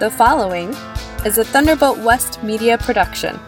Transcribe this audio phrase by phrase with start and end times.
[0.00, 0.70] The following
[1.24, 3.38] is a Thunderbolt West media production.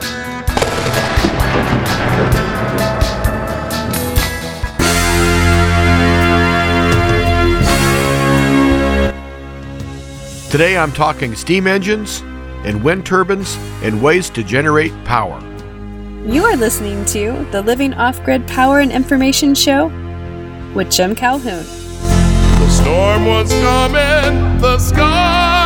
[10.53, 12.21] Today I'm talking steam engines
[12.65, 15.41] and wind turbines and ways to generate power.
[16.25, 19.89] You are listening to the Living Off Grid Power and Information Show
[20.77, 21.65] with Jim Calhoun.
[21.65, 25.66] The storm was coming, the sky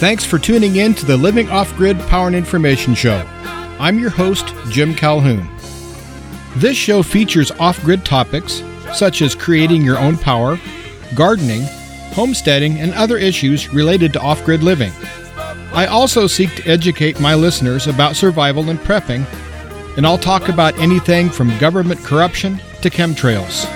[0.00, 3.22] Thanks for tuning in to the Living Off Grid Power and Information Show.
[3.78, 5.46] I'm your host, Jim Calhoun.
[6.56, 8.62] This show features off grid topics
[8.94, 10.58] such as creating your own power,
[11.14, 11.64] gardening,
[12.14, 14.90] homesteading, and other issues related to off grid living.
[15.74, 19.26] I also seek to educate my listeners about survival and prepping,
[19.98, 23.66] and I'll talk about anything from government corruption to chemtrails.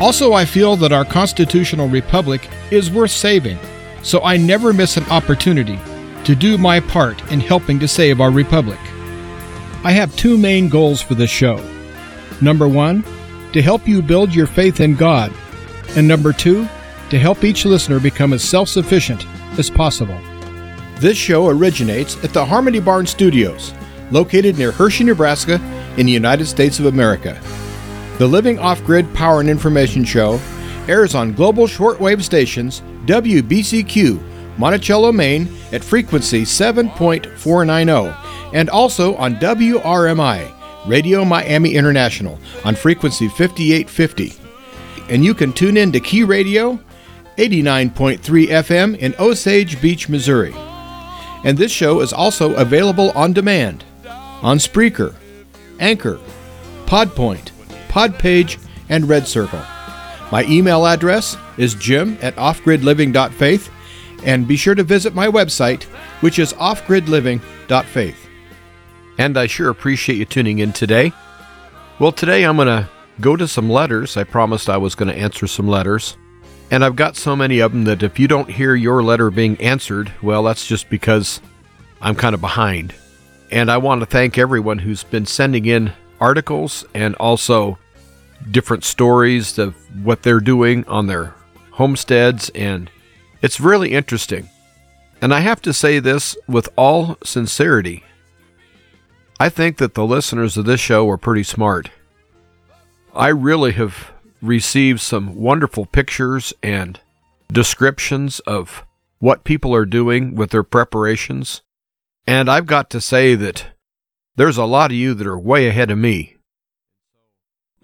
[0.00, 3.58] Also, I feel that our constitutional republic is worth saving,
[4.06, 5.80] so I never miss an opportunity
[6.22, 8.78] to do my part in helping to save our republic.
[9.82, 11.60] I have two main goals for this show.
[12.40, 13.04] Number one,
[13.52, 15.32] to help you build your faith in God,
[15.96, 16.68] and number two,
[17.10, 19.26] to help each listener become as self sufficient
[19.58, 20.18] as possible.
[21.00, 23.74] This show originates at the Harmony Barn Studios,
[24.12, 25.54] located near Hershey, Nebraska,
[25.96, 27.40] in the United States of America.
[28.18, 30.40] The Living Off Grid Power and Information Show
[30.86, 38.16] airs on global shortwave stations WBCQ, Monticello, Maine, at frequency 7.490,
[38.52, 40.52] and also on WRMI,
[40.86, 44.34] Radio Miami International, on frequency 5850.
[45.08, 46.78] And you can tune in to Key Radio,
[47.36, 50.54] 89.3 FM in Osage Beach, Missouri.
[51.44, 53.84] And this show is also available on demand
[54.42, 55.14] on Spreaker,
[55.80, 56.18] Anchor,
[56.86, 57.50] Podpoint,
[57.88, 58.58] Podpage,
[58.88, 59.60] and Red Circle.
[60.32, 63.70] My email address is jim at offgridliving.faith,
[64.24, 65.84] and be sure to visit my website,
[66.20, 68.28] which is offgridliving.faith.
[69.18, 71.12] And I sure appreciate you tuning in today.
[71.98, 72.88] Well, today I'm going to
[73.20, 74.16] go to some letters.
[74.16, 76.16] I promised I was going to answer some letters.
[76.70, 79.58] And I've got so many of them that if you don't hear your letter being
[79.60, 81.40] answered, well, that's just because
[82.00, 82.94] I'm kind of behind.
[83.50, 87.78] And I want to thank everyone who's been sending in articles and also
[88.50, 89.74] different stories of
[90.04, 91.34] what they're doing on their
[91.72, 92.50] homesteads.
[92.50, 92.90] And
[93.42, 94.48] it's really interesting.
[95.20, 98.04] And I have to say this with all sincerity.
[99.38, 101.90] I think that the listeners of this show are pretty smart.
[103.14, 104.12] I really have
[104.42, 107.00] received some wonderful pictures and
[107.52, 108.84] descriptions of
[109.18, 111.62] what people are doing with their preparations.
[112.26, 113.68] And I've got to say that
[114.36, 116.35] there's a lot of you that are way ahead of me.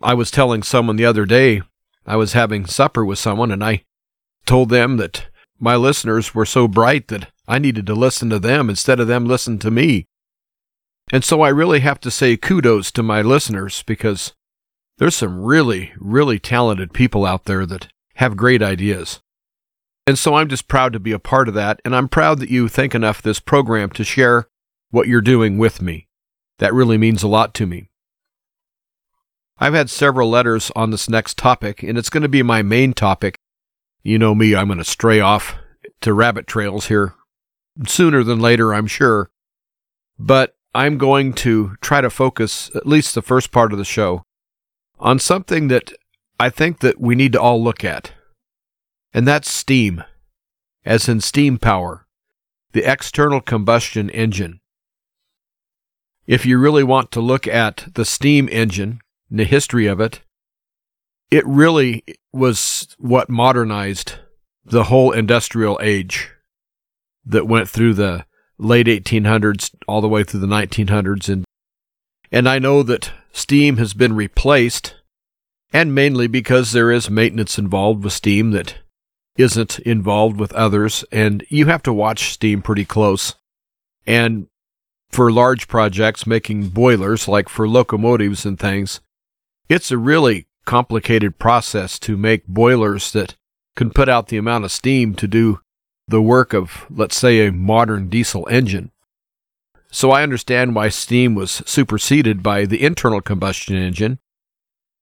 [0.02, 1.62] I was telling someone the other day,
[2.06, 3.84] I was having supper with someone, and I
[4.46, 5.26] told them that
[5.58, 9.26] my listeners were so bright that I needed to listen to them instead of them
[9.26, 10.06] listen to me.
[11.12, 14.32] And so I really have to say kudos to my listeners because
[14.98, 19.20] there's some really, really talented people out there that have great ideas.
[20.06, 22.50] And so I'm just proud to be a part of that, and I'm proud that
[22.50, 24.48] you think enough of this program to share
[24.90, 26.08] what you're doing with me.
[26.58, 27.88] That really means a lot to me.
[29.62, 32.94] I've had several letters on this next topic, and it's going to be my main
[32.94, 33.36] topic.
[34.02, 35.54] You know me, I'm going to stray off
[36.00, 37.14] to rabbit trails here
[37.86, 39.30] sooner than later, I'm sure.
[40.18, 44.24] But I'm going to try to focus at least the first part of the show
[44.98, 45.92] on something that
[46.40, 48.10] I think that we need to all look at.
[49.14, 50.02] And that's steam,
[50.84, 52.04] as in steam power,
[52.72, 54.58] the external combustion engine.
[56.26, 58.98] If you really want to look at the steam engine,
[59.38, 60.20] the history of it,
[61.30, 64.14] it really was what modernized
[64.64, 66.30] the whole industrial age
[67.24, 68.26] that went through the
[68.58, 71.44] late 1800s all the way through the 1900s and
[72.30, 74.94] and I know that steam has been replaced
[75.72, 78.76] and mainly because there is maintenance involved with steam that
[79.36, 83.34] isn't involved with others and you have to watch steam pretty close.
[84.06, 84.46] And
[85.10, 89.00] for large projects making boilers like for locomotives and things,
[89.72, 93.36] it's a really complicated process to make boilers that
[93.74, 95.60] can put out the amount of steam to do
[96.06, 98.90] the work of, let's say, a modern diesel engine.
[99.90, 104.18] So I understand why steam was superseded by the internal combustion engine.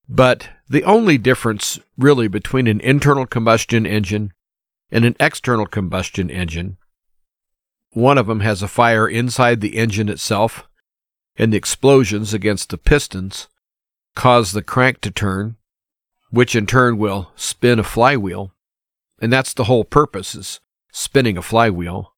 [0.08, 4.32] But the only difference really between an internal combustion engine
[4.90, 6.76] and an external combustion engine,
[7.90, 10.68] one of them has a fire inside the engine itself,
[11.36, 13.48] and the explosions against the pistons
[14.14, 15.56] cause the crank to turn,
[16.30, 18.52] which in turn will spin a flywheel.
[19.20, 20.60] And that's the whole purpose is
[20.92, 22.14] spinning a flywheel.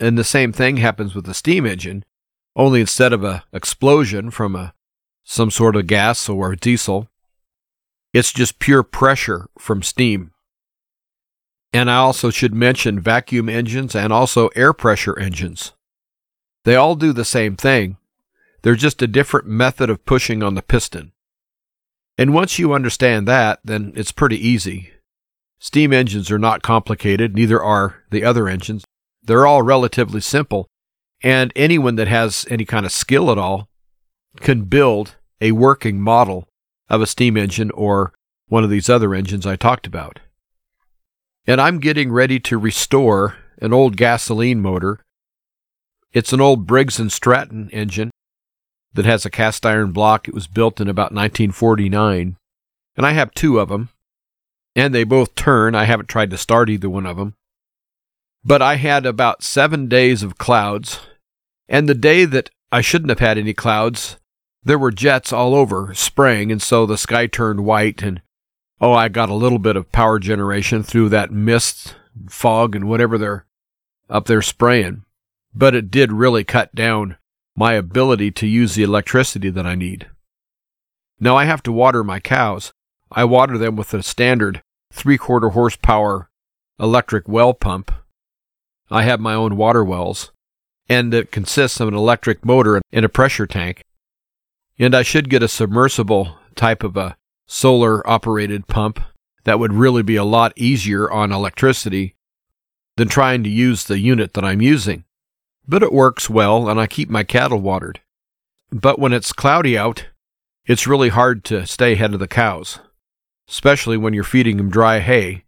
[0.00, 2.04] And the same thing happens with the steam engine,
[2.56, 4.74] only instead of a explosion from a
[5.24, 7.08] some sort of gas or diesel,
[8.12, 10.30] it's just pure pressure from steam.
[11.72, 15.72] And I also should mention vacuum engines and also air pressure engines.
[16.64, 17.96] They all do the same thing.
[18.64, 21.12] They're just a different method of pushing on the piston.
[22.16, 24.90] And once you understand that, then it's pretty easy.
[25.58, 28.82] Steam engines are not complicated, neither are the other engines.
[29.22, 30.66] They're all relatively simple,
[31.22, 33.68] and anyone that has any kind of skill at all
[34.40, 36.48] can build a working model
[36.88, 38.14] of a steam engine or
[38.48, 40.20] one of these other engines I talked about.
[41.46, 45.00] And I'm getting ready to restore an old gasoline motor.
[46.14, 48.10] It's an old Briggs and Stratton engine
[48.94, 50.28] that has a cast iron block.
[50.28, 52.36] It was built in about 1949.
[52.96, 53.90] And I have two of them.
[54.76, 55.74] And they both turn.
[55.74, 57.34] I haven't tried to start either one of them.
[58.44, 61.00] But I had about seven days of clouds.
[61.68, 64.18] And the day that I shouldn't have had any clouds,
[64.62, 66.50] there were jets all over spraying.
[66.50, 68.02] And so the sky turned white.
[68.02, 68.22] And
[68.80, 71.96] oh, I got a little bit of power generation through that mist,
[72.28, 73.46] fog, and whatever they're
[74.08, 75.04] up there spraying.
[75.54, 77.16] But it did really cut down
[77.56, 80.08] my ability to use the electricity that I need.
[81.20, 82.72] Now I have to water my cows.
[83.10, 84.62] I water them with a standard
[84.92, 86.28] three quarter horsepower
[86.80, 87.92] electric well pump.
[88.90, 90.32] I have my own water wells,
[90.88, 93.82] and it consists of an electric motor and a pressure tank.
[94.78, 97.16] And I should get a submersible type of a
[97.46, 99.00] solar operated pump
[99.44, 102.16] that would really be a lot easier on electricity
[102.96, 105.04] than trying to use the unit that I'm using
[105.66, 108.00] but it works well and I keep my cattle watered.
[108.70, 110.06] But when it's cloudy out,
[110.66, 112.80] it's really hard to stay ahead of the cows,
[113.48, 115.44] especially when you're feeding them dry hay.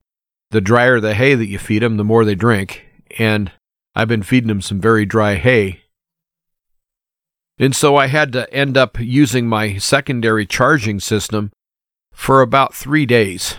[0.50, 2.86] The drier the hay that you feed them, the more they drink,
[3.18, 3.50] and
[3.94, 5.82] I've been feeding them some very dry hay.
[7.58, 11.50] And so I had to end up using my secondary charging system
[12.12, 13.56] for about three days.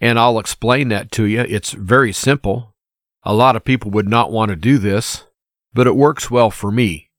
[0.00, 1.40] And I'll explain that to you.
[1.40, 2.74] It's very simple.
[3.22, 5.24] A lot of people would not want to do this
[5.74, 7.10] but it works well for me.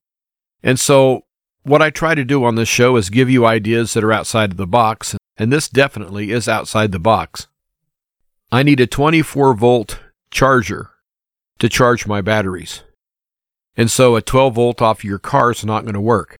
[0.62, 1.24] And so,
[1.62, 4.52] what I try to do on this show is give you ideas that are outside
[4.52, 7.46] of the box, and this definitely is outside the box.
[8.50, 10.00] I need a 24 volt
[10.30, 10.90] charger
[11.58, 12.82] to charge my batteries.
[13.76, 16.36] And so a 12 volt off your car is not going to work.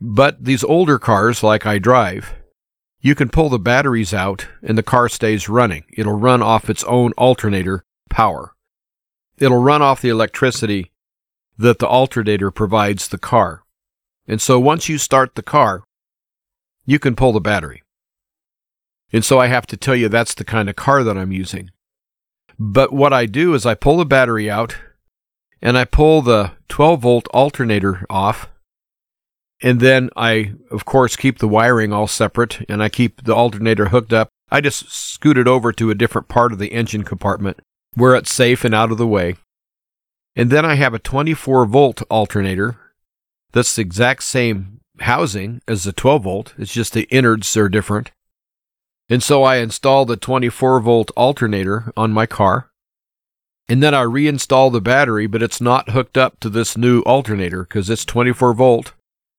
[0.00, 2.34] But these older cars, like I drive,
[3.00, 5.84] you can pull the batteries out and the car stays running.
[5.96, 8.53] It'll run off its own alternator power
[9.38, 10.90] it'll run off the electricity
[11.58, 13.62] that the alternator provides the car.
[14.26, 15.84] And so once you start the car,
[16.86, 17.82] you can pull the battery.
[19.12, 21.70] And so I have to tell you that's the kind of car that I'm using.
[22.58, 24.76] But what I do is I pull the battery out
[25.62, 28.48] and I pull the 12 volt alternator off.
[29.62, 33.86] And then I, of course, keep the wiring all separate and I keep the alternator
[33.86, 34.28] hooked up.
[34.50, 37.60] I just scoot it over to a different part of the engine compartment
[37.96, 39.36] where it's safe and out of the way.
[40.36, 42.76] And then I have a 24 volt alternator
[43.54, 46.54] that's the exact same housing as the 12 volt.
[46.58, 48.10] It's just the innards are different.
[49.08, 52.70] And so I install the 24 volt alternator on my car.
[53.68, 57.62] And then I reinstall the battery, but it's not hooked up to this new alternator
[57.62, 58.92] because it's 24 volt.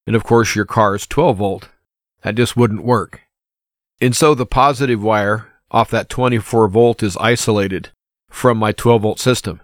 [0.08, 1.70] And of course, your car is 12 volt.
[2.22, 3.22] That just wouldn't work.
[4.00, 7.92] And so the positive wire off that 24 volt is isolated
[8.30, 9.62] from my 12 volt system.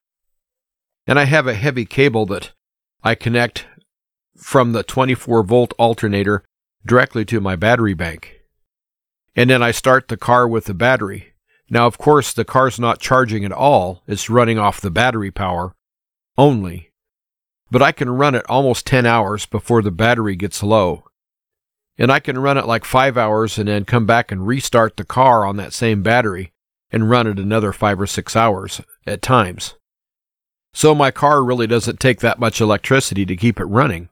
[1.08, 2.52] And I have a heavy cable that
[3.04, 3.66] I connect
[4.38, 6.44] from the 24 volt alternator
[6.86, 8.42] directly to my battery bank.
[9.36, 11.34] And then I start the car with the battery.
[11.70, 15.74] Now, of course, the car's not charging at all, it's running off the battery power
[16.38, 16.92] only.
[17.70, 21.06] But I can run it almost 10 hours before the battery gets low.
[21.98, 25.06] And I can run it like 5 hours and then come back and restart the
[25.06, 26.52] car on that same battery
[26.92, 29.76] and run it another five or six hours at times.
[30.74, 34.10] So my car really doesn't take that much electricity to keep it running.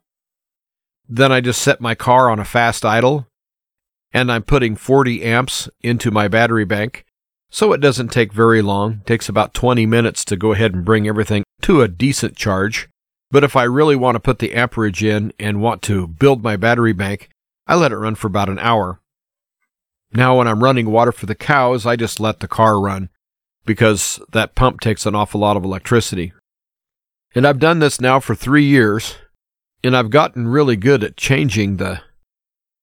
[1.07, 3.27] Then I just set my car on a fast idle
[4.12, 7.05] and I'm putting 40 amps into my battery bank.
[7.51, 9.01] So it doesn't take very long.
[9.01, 12.89] It takes about 20 minutes to go ahead and bring everything to a decent charge.
[13.31, 16.57] But if I really want to put the amperage in and want to build my
[16.57, 17.29] battery bank,
[17.65, 19.00] I let it run for about an hour.
[20.11, 23.09] Now, when I'm running water for the cows, I just let the car run
[23.65, 26.33] because that pump takes an awful lot of electricity.
[27.35, 29.15] And I've done this now for three years,
[29.83, 32.01] and I've gotten really good at changing the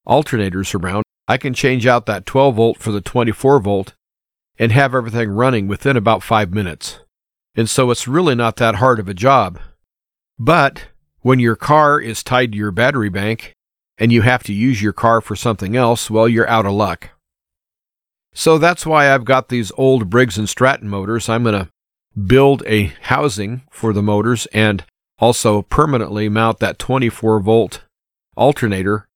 [0.07, 1.03] alternators around.
[1.27, 3.95] I can change out that 12 volt for the 24 volt
[4.59, 7.01] and have everything running within about five minutes.
[7.57, 9.59] And so it's really not that hard of a job.
[10.39, 10.89] But
[11.21, 13.53] when your car is tied to your battery bank
[13.99, 17.11] and you have to use your car for something else, well, you're out of luck.
[18.39, 21.27] So that's why I've got these old Briggs and Stratton motors.
[21.27, 21.71] I'm going to
[22.23, 24.85] build a housing for the motors and
[25.19, 27.85] also permanently mount that 24 volt
[28.37, 29.09] alternator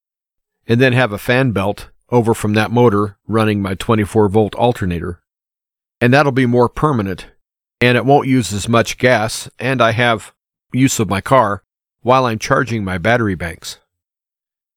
[0.67, 5.21] and then have a fan belt over from that motor running my 24 volt alternator.
[6.01, 7.27] And that'll be more permanent
[7.79, 10.33] and it won't use as much gas and I have
[10.73, 11.63] use of my car
[12.01, 13.81] while I'm charging my battery banks.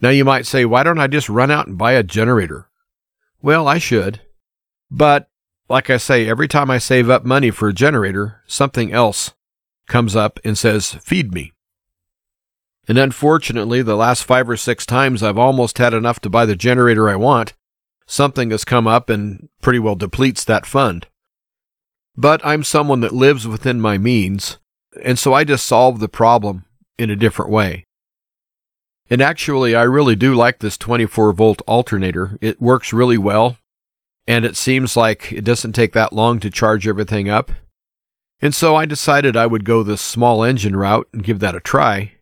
[0.02, 2.70] Now you might say, why don't I just run out and buy a generator?
[3.42, 4.20] Well, I should.
[4.94, 5.28] But
[5.68, 9.34] like I say, every time I save up money for a generator, something else
[9.88, 11.52] comes up and says, feed me.
[12.88, 16.56] And unfortunately, the last five or six times I've almost had enough to buy the
[16.56, 17.54] generator I want,
[18.06, 21.08] something has come up and pretty well depletes that fund.
[22.16, 24.60] But I'm someone that lives within my means,
[25.04, 26.66] and so I just solve the problem
[27.00, 27.88] in a different way.
[29.10, 32.38] And actually, I really do like this 24 volt alternator.
[32.42, 33.58] It works really well
[34.28, 37.52] and it seems like it doesn't take that long to charge everything up.
[38.42, 41.60] And so I decided I would go the small engine route and give that a
[41.60, 42.14] try.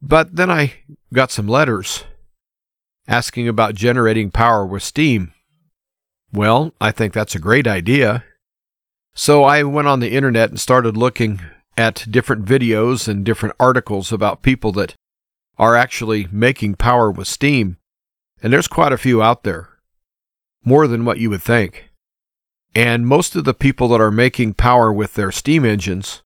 [0.00, 0.74] But then I
[1.12, 2.04] got some letters
[3.06, 5.32] asking about generating power with steam.
[6.32, 8.24] Well, I think that's a great idea.
[9.14, 11.40] So I went on the internet and started looking
[11.76, 14.94] at different videos and different articles about people that
[15.56, 17.78] are actually making power with steam.
[18.42, 19.70] And there's quite a few out there
[20.64, 21.90] more than what you would think.
[22.74, 26.22] And most of the people that are making power with their steam engines,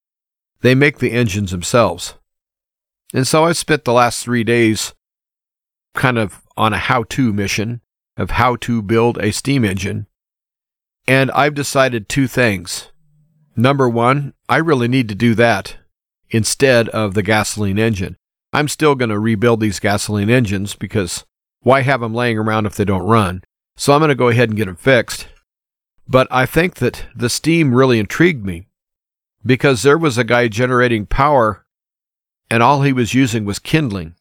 [0.60, 2.14] they make the engines themselves.
[3.12, 4.94] And so I spent the last three days
[5.94, 7.80] kind of on a how to mission
[8.16, 10.06] of how to build a steam engine.
[11.06, 12.90] And I've decided two things.
[13.56, 15.76] Number one, I really need to do that
[16.30, 18.16] instead of the gasoline engine.
[18.52, 21.24] I'm still going to rebuild these gasoline engines because
[21.60, 23.42] why have them laying around if they don't run?
[23.78, 25.28] So I'm going to go ahead and get them fixed.
[26.08, 28.66] But I think that the steam really intrigued me
[29.46, 31.64] because there was a guy generating power
[32.50, 34.16] and all he was using was kindling.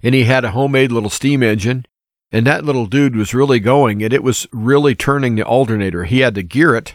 [0.00, 1.86] And he had a homemade little steam engine
[2.30, 6.04] and that little dude was really going and it was really turning the alternator.
[6.04, 6.94] He had to gear it.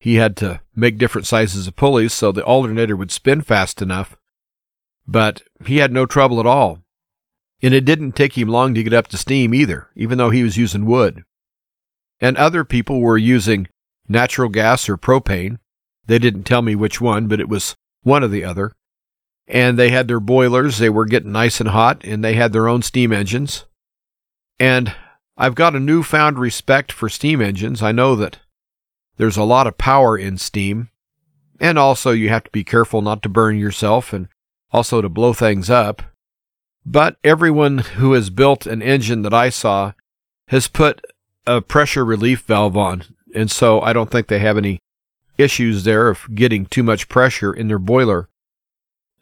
[0.00, 4.16] He had to make different sizes of pulleys so the alternator would spin fast enough.
[5.06, 6.80] But he had no trouble at all.
[7.62, 10.42] And it didn't take him long to get up to steam either, even though he
[10.42, 11.24] was using wood.
[12.20, 13.68] And other people were using
[14.08, 15.58] natural gas or propane.
[16.06, 18.72] They didn't tell me which one, but it was one or the other.
[19.48, 22.68] And they had their boilers, they were getting nice and hot, and they had their
[22.68, 23.64] own steam engines.
[24.58, 24.94] And
[25.36, 27.82] I've got a newfound respect for steam engines.
[27.82, 28.38] I know that
[29.18, 30.90] there's a lot of power in steam,
[31.60, 34.28] and also you have to be careful not to burn yourself and
[34.72, 36.02] also to blow things up.
[36.88, 39.92] But everyone who has built an engine that I saw
[40.48, 41.04] has put
[41.44, 43.02] a pressure relief valve on.
[43.34, 44.78] And so I don't think they have any
[45.36, 48.28] issues there of getting too much pressure in their boiler.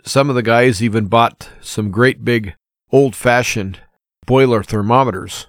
[0.04, 2.54] Some of the guys even bought some great big
[2.92, 3.80] old fashioned
[4.26, 5.46] boiler thermometers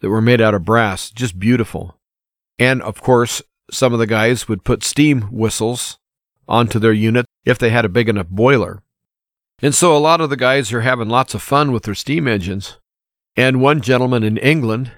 [0.00, 1.96] that were made out of brass, just beautiful.
[2.58, 5.98] And of course, some of the guys would put steam whistles
[6.46, 8.82] onto their unit if they had a big enough boiler.
[9.62, 12.28] And so a lot of the guys are having lots of fun with their steam
[12.28, 12.76] engines.
[13.36, 14.92] And one gentleman in England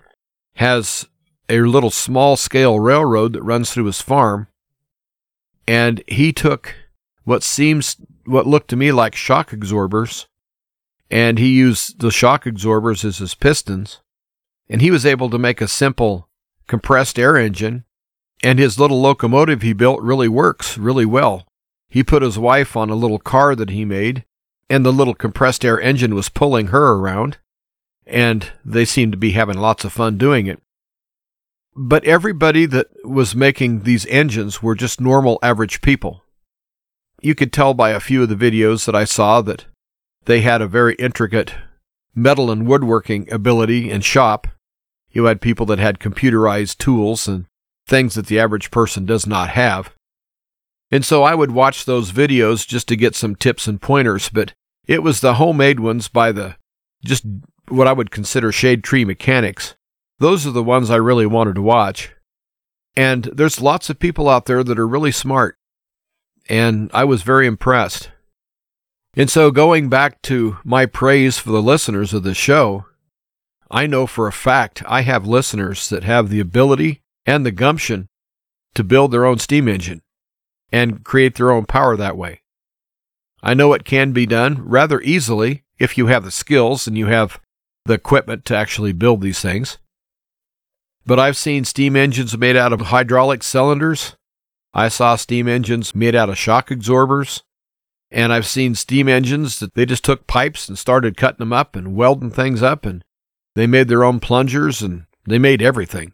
[0.54, 1.06] has
[1.48, 4.48] a little small scale railroad that runs through his farm.
[5.66, 6.74] And he took
[7.24, 10.26] what seems, what looked to me like shock absorbers,
[11.10, 14.00] and he used the shock absorbers as his pistons.
[14.68, 16.28] And he was able to make a simple
[16.66, 17.84] compressed air engine.
[18.42, 21.46] And his little locomotive he built really works really well.
[21.88, 24.24] He put his wife on a little car that he made
[24.70, 27.38] and the little compressed air engine was pulling her around,
[28.06, 30.60] and they seemed to be having lots of fun doing it.
[31.74, 36.24] But everybody that was making these engines were just normal average people.
[37.20, 39.66] you could tell by a few of the videos that I saw that
[40.24, 41.54] they had a very intricate
[42.14, 44.46] metal and woodworking ability and shop.
[45.10, 47.46] You had people that had computerized tools and
[47.86, 49.92] things that the average person does not have.
[50.90, 54.52] And so I would watch those videos just to get some tips and pointers, but
[54.88, 56.56] it was the homemade ones by the
[57.04, 57.24] just
[57.68, 59.76] what I would consider shade tree mechanics.
[60.18, 62.12] Those are the ones I really wanted to watch.
[62.96, 65.56] And there's lots of people out there that are really smart.
[66.48, 68.10] And I was very impressed.
[69.14, 72.86] And so, going back to my praise for the listeners of the show,
[73.70, 78.08] I know for a fact I have listeners that have the ability and the gumption
[78.74, 80.02] to build their own steam engine
[80.72, 82.42] and create their own power that way.
[83.42, 87.06] I know it can be done rather easily if you have the skills and you
[87.06, 87.40] have
[87.84, 89.78] the equipment to actually build these things.
[91.06, 94.16] But I've seen steam engines made out of hydraulic cylinders.
[94.74, 97.42] I saw steam engines made out of shock absorbers.
[98.10, 101.76] And I've seen steam engines that they just took pipes and started cutting them up
[101.76, 103.04] and welding things up and
[103.54, 106.12] they made their own plungers and they made everything.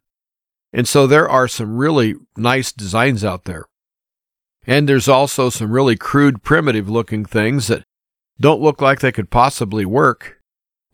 [0.72, 3.66] And so there are some really nice designs out there.
[4.66, 7.83] And there's also some really crude, primitive looking things that
[8.40, 10.40] don't look like they could possibly work.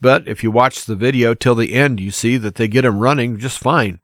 [0.01, 2.99] But if you watch the video till the end, you see that they get them
[2.99, 4.01] running just fine.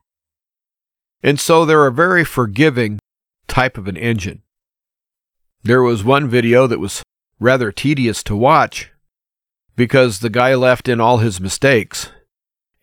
[1.23, 2.99] And so they're a very forgiving
[3.47, 4.43] type of an engine.
[5.63, 7.03] There was one video that was
[7.39, 8.91] rather tedious to watch
[9.75, 12.11] because the guy left in all his mistakes.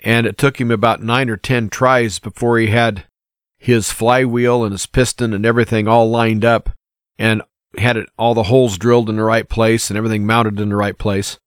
[0.00, 3.04] And it took him about nine or ten tries before he had
[3.64, 6.68] his flywheel and his piston and everything all lined up
[7.18, 7.40] and
[7.78, 10.76] had it all the holes drilled in the right place and everything mounted in the
[10.76, 11.38] right place.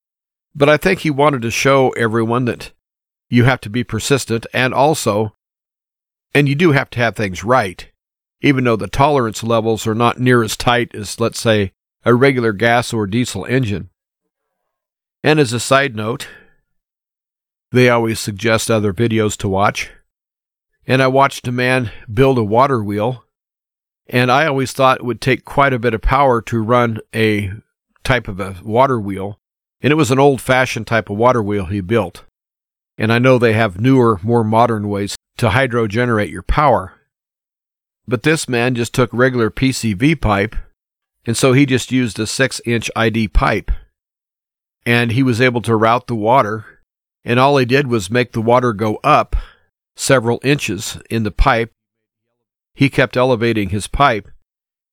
[0.55, 2.71] But I think he wanted to show everyone that
[3.29, 5.36] you have to be persistent and also,
[6.33, 7.88] and you do have to have things right,
[8.41, 11.71] even though the tolerance levels are not near as tight as, let's say,
[12.03, 13.91] a regular gas or diesel engine.
[15.23, 16.27] And as a side note,
[17.71, 19.91] they always suggest other videos to watch.
[20.88, 23.26] And I watched a man build a water wheel,
[24.08, 27.52] and I always thought it would take quite a bit of power to run a
[28.04, 29.38] type of a water wheel
[29.82, 32.23] and it was an old fashioned type of water wheel he built.
[32.97, 36.93] And I know they have newer, more modern ways to hydrogenerate your power.
[38.08, 40.56] But this man just took regular PCV pipe,
[41.26, 43.71] and so he just used a 6 inch ID pipe.
[44.86, 46.65] And he was able to route the water,
[47.23, 49.36] and all he did was make the water go up
[49.97, 51.73] several inches in the pipe.
[52.73, 54.29] He kept elevating his pipe,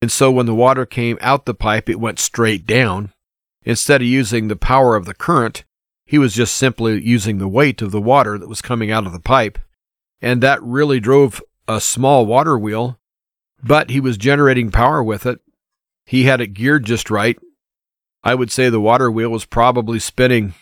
[0.03, 3.13] and so when the water came out the pipe, it went straight down
[3.65, 5.65] Instead of using the power of the current,
[6.05, 9.13] he was just simply using the weight of the water that was coming out of
[9.13, 9.59] the pipe.
[10.21, 12.99] And that really drove a small water wheel,
[13.63, 15.41] but he was generating power with it.
[16.05, 17.39] He had it geared just right.
[18.23, 20.55] I would say the water wheel was probably spinning,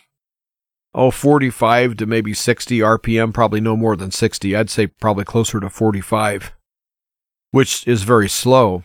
[0.95, 4.55] oh, 45 to maybe 60 RPM, probably no more than 60.
[4.55, 6.53] I'd say probably closer to 45,
[7.51, 8.83] which is very slow.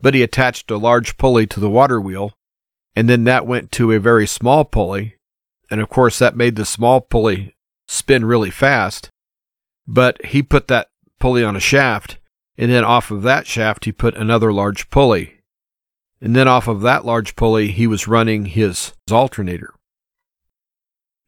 [0.00, 2.32] But he attached a large pulley to the water wheel
[2.96, 5.16] and then that went to a very small pulley.
[5.70, 7.54] And of course, that made the small pulley
[7.86, 9.10] spin really fast.
[9.86, 10.88] But he put that
[11.20, 12.18] pulley on a shaft,
[12.56, 15.40] and then off of that shaft, he put another large pulley.
[16.20, 19.74] And then off of that large pulley, he was running his alternator.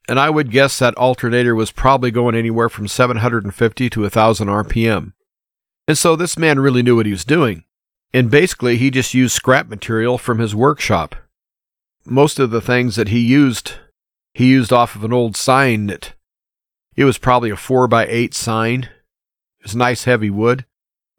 [0.09, 5.13] And I would guess that alternator was probably going anywhere from 750 to 1000 RPM.
[5.87, 7.65] And so this man really knew what he was doing.
[8.15, 11.15] And basically, he just used scrap material from his workshop
[12.11, 13.75] most of the things that he used,
[14.35, 16.15] he used off of an old sign that
[16.97, 18.85] it was probably a four by eight sign.
[19.61, 20.65] It was nice heavy wood.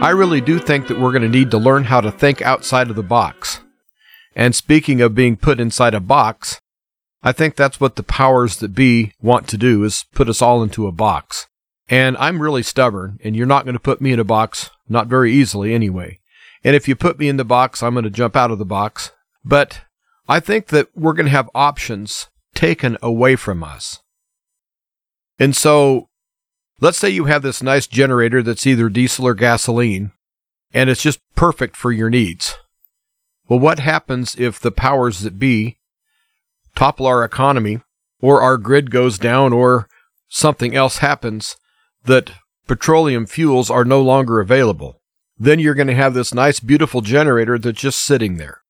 [0.00, 2.88] I really do think that we're going to need to learn how to think outside
[2.88, 3.60] of the box.
[4.36, 6.60] And speaking of being put inside a box,
[7.20, 10.62] I think that's what the powers that be want to do is put us all
[10.62, 11.48] into a box.
[11.88, 15.08] And I'm really stubborn, and you're not going to put me in a box, not
[15.08, 16.20] very easily anyway.
[16.62, 18.64] And if you put me in the box, I'm going to jump out of the
[18.64, 19.10] box.
[19.44, 19.80] But
[20.28, 24.00] I think that we're going to have options taken away from us.
[25.38, 26.08] And so
[26.80, 30.12] Let's say you have this nice generator that's either diesel or gasoline,
[30.72, 32.54] and it's just perfect for your needs.
[33.48, 35.78] Well, what happens if the powers that be
[36.76, 37.80] topple our economy,
[38.20, 39.88] or our grid goes down, or
[40.28, 41.56] something else happens
[42.04, 42.30] that
[42.68, 45.02] petroleum fuels are no longer available?
[45.36, 48.62] Then you're going to have this nice, beautiful generator that's just sitting there.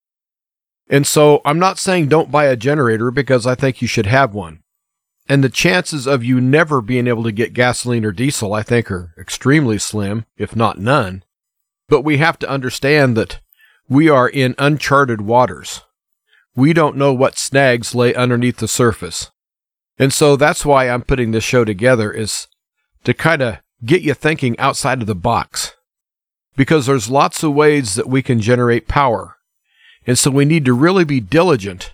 [0.89, 4.35] And so I'm not saying don't buy a generator because I think you should have
[4.35, 4.63] one.
[5.29, 8.91] And the chances of you never being able to get gasoline or diesel, I think,
[8.91, 11.23] are extremely slim, if not none.
[11.89, 13.41] But we have to understand that
[13.89, 15.83] we are in uncharted waters.
[16.55, 19.31] We don't know what snags lay underneath the surface.
[19.99, 22.47] And so that's why I'm putting this show together is
[23.05, 25.75] to kind of get you thinking outside of the box.
[26.57, 29.38] Because there's lots of ways that we can generate power.
[30.07, 31.93] And so we need to really be diligent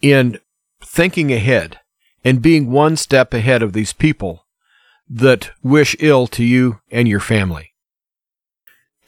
[0.00, 0.38] in
[0.82, 1.80] thinking ahead
[2.24, 4.46] and being one step ahead of these people
[5.08, 7.72] that wish ill to you and your family.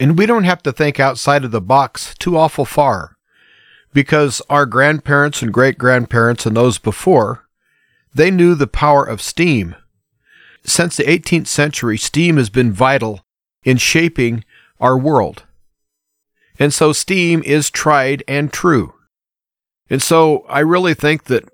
[0.01, 3.17] And we don't have to think outside of the box too awful far,
[3.93, 7.47] because our grandparents and great grandparents and those before,
[8.15, 9.75] they knew the power of steam.
[10.65, 13.23] Since the 18th century, steam has been vital
[13.65, 14.45] in shaping
[14.81, 15.45] our world.
[16.59, 18.95] And so steam is tried and true.
[19.89, 21.49] And so I really think that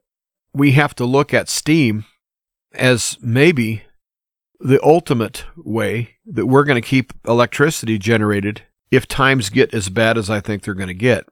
[0.53, 2.05] we have to look at steam
[2.73, 3.83] as maybe
[4.59, 10.17] the ultimate way that we're going to keep electricity generated if times get as bad
[10.17, 11.27] as I think they're going to get.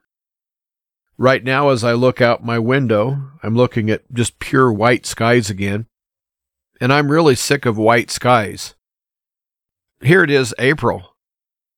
[1.17, 5.51] Right now, as I look out my window, I'm looking at just pure white skies
[5.51, 5.87] again,
[6.81, 8.75] and I'm really sick of white skies.
[10.01, 11.12] Here it is, April,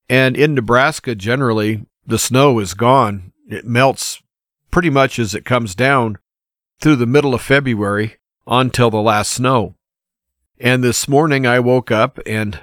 [0.09, 3.33] and in Nebraska, generally, the snow is gone.
[3.49, 4.23] It melts
[4.71, 6.19] pretty much as it comes down,
[6.81, 9.77] through the middle of February until the last snow.
[10.59, 12.59] And this morning I woke up and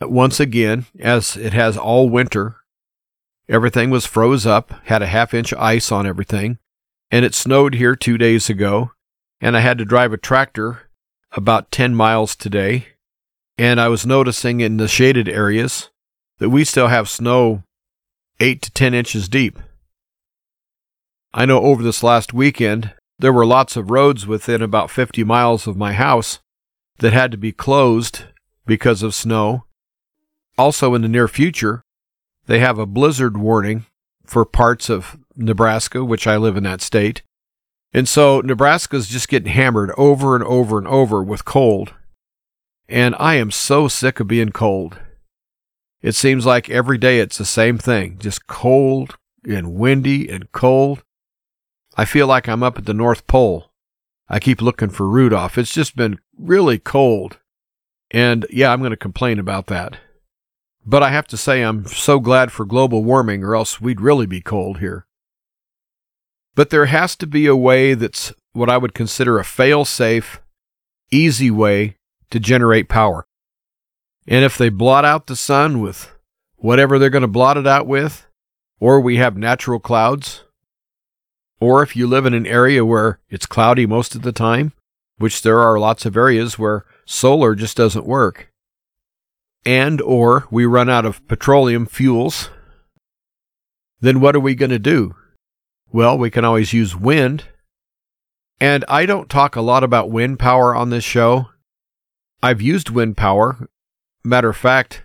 [0.00, 2.56] once again, as it has all winter,
[3.48, 6.58] everything was froze up, had a half inch ice on everything,
[7.10, 8.90] and it snowed here two days ago,
[9.40, 10.90] and I had to drive a tractor
[11.32, 12.88] about 10 miles today,
[13.56, 15.88] and I was noticing in the shaded areas
[16.42, 17.62] that we still have snow
[18.40, 19.60] 8 to 10 inches deep.
[21.32, 25.68] I know over this last weekend, there were lots of roads within about 50 miles
[25.68, 26.40] of my house
[26.98, 28.24] that had to be closed
[28.66, 29.66] because of snow.
[30.58, 31.84] Also, in the near future,
[32.46, 33.86] they have a blizzard warning
[34.26, 37.22] for parts of Nebraska, which I live in that state.
[37.92, 41.94] And so Nebraska's just getting hammered over and over and over with cold.
[42.88, 44.98] And I am so sick of being cold.
[46.02, 49.16] It seems like every day it's the same thing just cold
[49.48, 51.04] and windy and cold.
[51.96, 53.70] I feel like I'm up at the North Pole.
[54.28, 55.58] I keep looking for Rudolph.
[55.58, 57.38] It's just been really cold.
[58.10, 59.98] And yeah, I'm going to complain about that.
[60.84, 64.26] But I have to say, I'm so glad for global warming, or else we'd really
[64.26, 65.06] be cold here.
[66.54, 70.40] But there has to be a way that's what I would consider a fail safe,
[71.10, 71.96] easy way
[72.30, 73.26] to generate power.
[74.26, 76.10] And if they blot out the sun with
[76.56, 78.26] whatever they're going to blot it out with,
[78.78, 80.44] or we have natural clouds,
[81.60, 84.72] or if you live in an area where it's cloudy most of the time,
[85.18, 88.50] which there are lots of areas where solar just doesn't work,
[89.64, 92.50] and or we run out of petroleum fuels,
[94.00, 95.14] then what are we going to do?
[95.92, 97.44] Well, we can always use wind.
[98.60, 101.50] And I don't talk a lot about wind power on this show.
[102.42, 103.68] I've used wind power.
[104.24, 105.02] Matter of fact,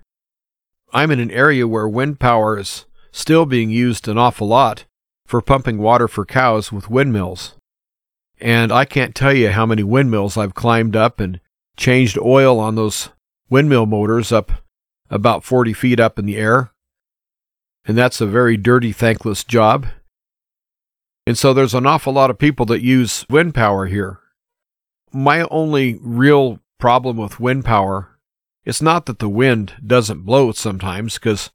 [0.94, 4.86] I'm in an area where wind power is still being used an awful lot
[5.26, 7.56] for pumping water for cows with windmills.
[8.40, 11.40] And I can't tell you how many windmills I've climbed up and
[11.76, 13.10] changed oil on those
[13.50, 14.52] windmill motors up
[15.10, 16.72] about 40 feet up in the air.
[17.86, 19.88] And that's a very dirty, thankless job.
[21.26, 24.20] And so there's an awful lot of people that use wind power here.
[25.12, 28.17] My only real problem with wind power
[28.68, 31.52] It's not that the wind doesn't blow sometimes, because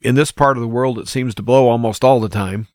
[0.00, 2.66] in this part of the world it seems to blow almost all the time,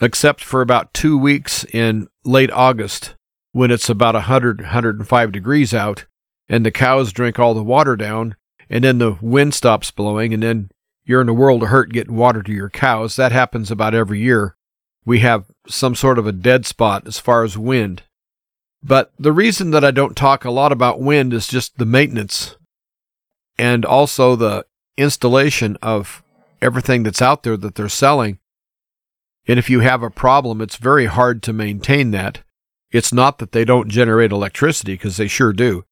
[0.00, 3.16] except for about two weeks in late August
[3.50, 6.06] when it's about 100, 105 degrees out,
[6.48, 8.36] and the cows drink all the water down,
[8.70, 10.70] and then the wind stops blowing, and then
[11.04, 13.16] you're in a world of hurt getting water to your cows.
[13.16, 14.56] That happens about every year.
[15.04, 18.04] We have some sort of a dead spot as far as wind.
[18.86, 22.54] But the reason that I don't talk a lot about wind is just the maintenance
[23.58, 24.64] and also the
[24.96, 26.22] installation of
[26.62, 28.38] everything that's out there that they're selling.
[29.48, 32.44] And if you have a problem, it's very hard to maintain that.
[32.92, 35.84] It's not that they don't generate electricity, because they sure do.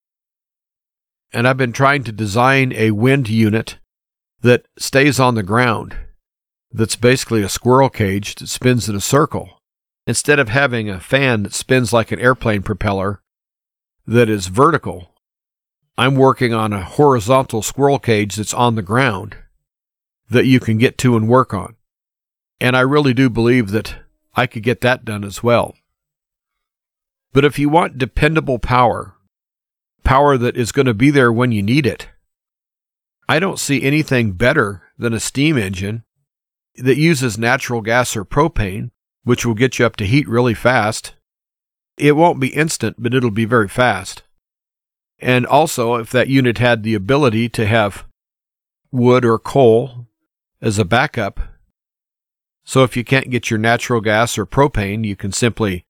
[1.33, 3.79] And I've been trying to design a wind unit
[4.43, 5.97] that stays on the ground,
[6.71, 9.54] that's basically a squirrel cage that spins in a circle.
[10.07, 13.23] Instead of having a fan that spins like an airplane propeller
[14.07, 15.15] that is vertical,
[15.97, 19.37] I'm working on a horizontal squirrel cage that's on the ground
[20.29, 21.77] that you can get to and work on.
[22.61, 23.97] And I really do believe that
[24.35, 25.75] I could get that done as well.
[27.33, 29.15] But if you want dependable power,
[30.03, 32.09] power that is going to be there when you need it,
[33.29, 36.05] I don't see anything better than a steam engine
[36.77, 38.91] that uses natural gas or propane,
[39.25, 41.15] which will get you up to heat really fast.
[41.97, 44.23] It won't be instant, but it'll be very fast.
[45.19, 48.05] And also, if that unit had the ability to have
[48.93, 50.07] wood or coal
[50.61, 51.41] as a backup,
[52.65, 55.85] so if you can't get your natural gas or propane, you can simply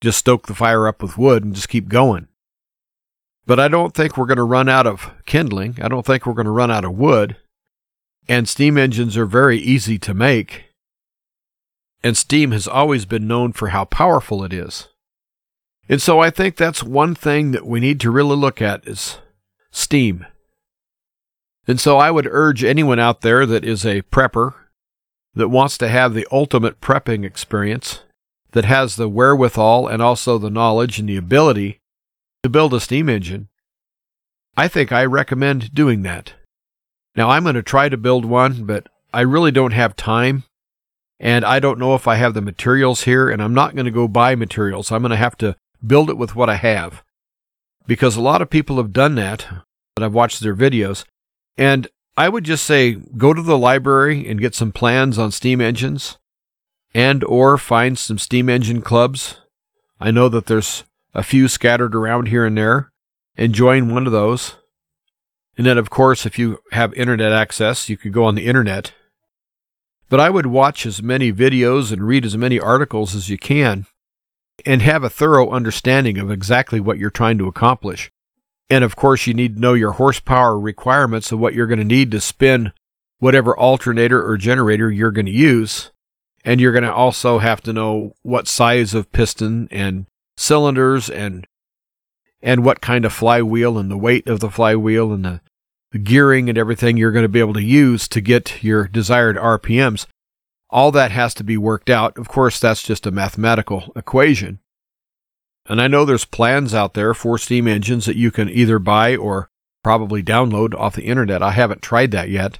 [0.00, 2.28] just stoke the fire up with wood and just keep going.
[3.46, 5.78] But I don't think we're going to run out of kindling.
[5.80, 7.36] I don't think we're going to run out of wood.
[8.28, 10.66] And steam engines are very easy to make.
[12.02, 14.88] And steam has always been known for how powerful it is.
[15.88, 19.18] And so I think that's one thing that we need to really look at is
[19.70, 20.26] steam.
[21.66, 24.54] And so I would urge anyone out there that is a prepper
[25.34, 28.02] that wants to have the ultimate prepping experience,
[28.52, 31.80] that has the wherewithal and also the knowledge and the ability
[32.42, 33.48] to build a steam engine,
[34.56, 36.34] I think I recommend doing that.
[37.14, 40.44] Now, I'm going to try to build one, but I really don't have time.
[41.20, 43.90] And I don't know if I have the materials here, and I'm not going to
[43.90, 44.92] go buy materials.
[44.92, 47.02] I'm going to have to build it with what I have.
[47.86, 49.46] Because a lot of people have done that,
[49.96, 51.04] but I've watched their videos.
[51.56, 55.60] And I would just say go to the library and get some plans on steam
[55.60, 56.18] engines
[56.94, 59.36] and or find some steam engine clubs.
[60.00, 62.92] I know that there's a few scattered around here and there,
[63.36, 64.56] and join one of those.
[65.56, 68.92] And then, of course, if you have internet access, you could go on the internet.
[70.08, 73.86] But I would watch as many videos and read as many articles as you can
[74.64, 78.10] and have a thorough understanding of exactly what you're trying to accomplish.
[78.70, 81.84] And of course, you need to know your horsepower requirements of what you're going to
[81.84, 82.72] need to spin
[83.18, 85.90] whatever alternator or generator you're going to use.
[86.44, 91.46] And you're going to also have to know what size of piston and cylinders and
[92.40, 95.40] and what kind of flywheel and the weight of the flywheel and the, the
[96.02, 100.06] gearing and everything you're going to be able to use to get your desired RPMs.
[100.70, 102.18] All that has to be worked out.
[102.18, 104.58] Of course, that's just a mathematical equation.
[105.66, 109.16] And I know there's plans out there for steam engines that you can either buy
[109.16, 109.50] or
[109.82, 111.42] probably download off the internet.
[111.42, 112.58] I haven't tried that yet.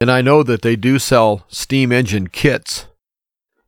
[0.00, 2.86] And I know that they do sell steam engine kits.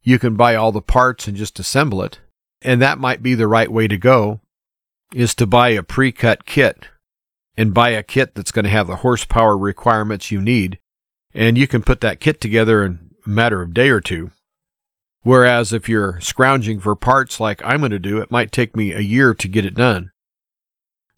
[0.02, 2.20] You can buy all the parts and just assemble it
[2.62, 4.40] and that might be the right way to go,
[5.14, 6.88] is to buy a pre cut kit
[7.56, 10.78] and buy a kit that's going to have the horsepower requirements you need.
[11.34, 14.30] And you can put that kit together in a matter of day or two.
[15.22, 18.92] Whereas if you're scrounging for parts like I'm going to do, it might take me
[18.92, 20.12] a year to get it done.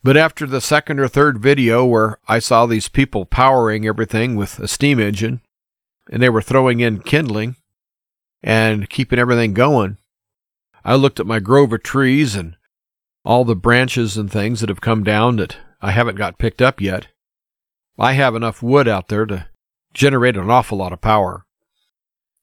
[0.03, 4.59] But after the second or third video where I saw these people powering everything with
[4.61, 5.43] a steam engine,
[6.11, 7.57] and they were throwing in kindling
[8.43, 9.99] and keeping everything going,
[10.85, 12.57] I looked at my grove of trees and
[13.25, 16.81] all the branches and things that have come down that I haven't got picked up
[16.81, 17.09] yet.
[17.99, 19.49] I have enough wood out there to
[19.95, 21.45] generate an awful lot of power.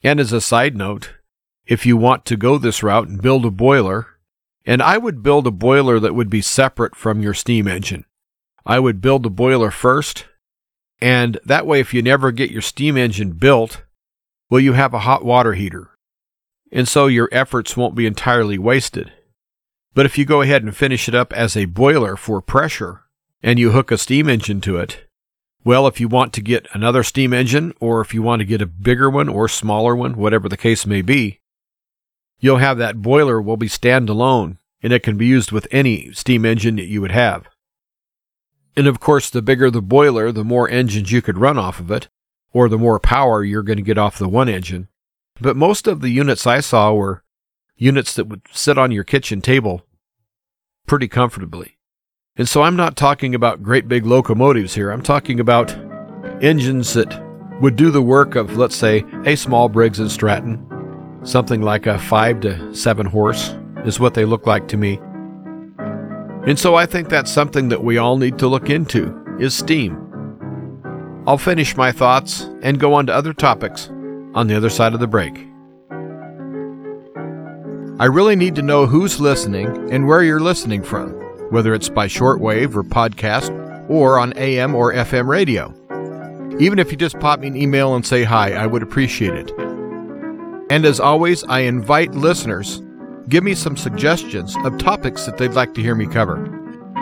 [0.03, 1.13] And as a side note,
[1.65, 4.07] if you want to go this route and build a boiler,
[4.65, 8.05] and I would build a boiler that would be separate from your steam engine.
[8.65, 10.25] I would build the boiler first,
[10.99, 13.83] and that way, if you never get your steam engine built,
[14.49, 15.95] well, you have a hot water heater
[16.75, 19.09] and so your efforts won't be entirely wasted.
[19.93, 23.03] But if you go ahead and finish it up as a boiler for pressure,
[23.41, 25.05] and you hook a steam engine to it,
[25.63, 28.61] well, if you want to get another steam engine, or if you want to get
[28.61, 31.39] a bigger one or smaller one, whatever the case may be,
[32.39, 36.45] you'll have that boiler will be standalone, and it can be used with any steam
[36.45, 37.47] engine that you would have.
[38.77, 41.89] And of course, the bigger the boiler, the more engines you could run off of
[41.89, 42.09] it,
[42.53, 44.87] or the more power you're going to get off the one engine.
[45.41, 47.23] But most of the units I saw were
[47.75, 49.85] units that would sit on your kitchen table
[50.85, 51.74] pretty comfortably.
[52.37, 54.91] And so I'm not talking about great big locomotives here.
[54.91, 55.73] I'm talking about
[56.43, 57.07] engines that
[57.61, 60.61] would do the work of, let's say, a small Briggs and Stratton.
[61.23, 64.99] Something like a 5 to 7 horse is what they look like to me.
[66.45, 70.01] And so I think that's something that we all need to look into is steam.
[71.25, 73.89] I'll finish my thoughts and go on to other topics
[74.33, 75.33] on the other side of the break.
[77.97, 81.17] I really need to know who's listening and where you're listening from,
[81.49, 83.49] whether it's by shortwave or podcast
[83.89, 85.73] or on AM or FM radio.
[86.59, 89.51] Even if you just pop me an email and say hi, I would appreciate it.
[90.69, 92.81] And as always, I invite listeners
[93.29, 96.51] give me some suggestions of topics that they'd like to hear me cover.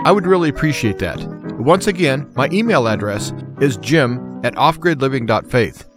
[0.06, 1.20] I would really appreciate that.
[1.60, 5.90] Once again, my email address is jim at offgridliving.faith.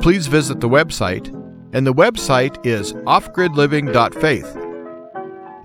[0.00, 1.26] Please visit the website,
[1.74, 4.65] and the website is offgridliving.faith.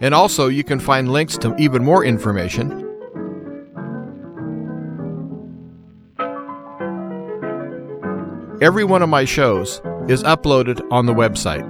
[0.02, 2.88] And also, you can find links to even more information.
[8.62, 11.68] Every one of my shows is uploaded on the website.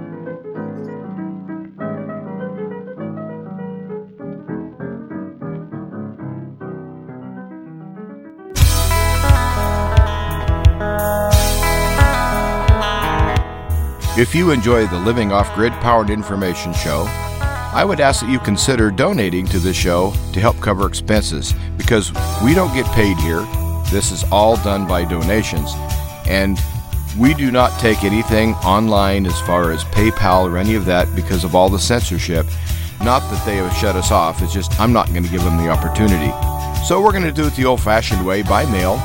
[14.18, 17.08] If you enjoy the Living Off Grid Powered Information Show,
[17.74, 22.12] I would ask that you consider donating to the show to help cover expenses because
[22.44, 23.40] we don't get paid here.
[23.90, 25.72] This is all done by donations.
[26.26, 26.60] And
[27.18, 31.44] we do not take anything online as far as PayPal or any of that because
[31.44, 32.44] of all the censorship.
[33.02, 35.56] Not that they have shut us off, it's just I'm not going to give them
[35.56, 36.30] the opportunity.
[36.86, 38.96] So we're going to do it the old fashioned way by mail,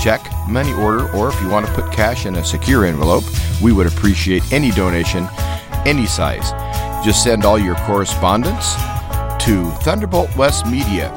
[0.00, 3.24] check, money order, or if you want to put cash in a secure envelope,
[3.60, 5.28] we would appreciate any donation,
[5.84, 6.52] any size.
[7.04, 8.76] Just send all your correspondence
[9.44, 11.12] to Thunderbolt West Media,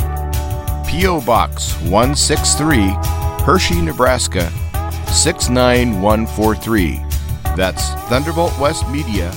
[0.89, 1.21] P.O.
[1.21, 2.87] Box 163,
[3.45, 4.51] Hershey, Nebraska
[5.13, 7.01] 69143.
[7.55, 9.31] That's Thunderbolt West Media,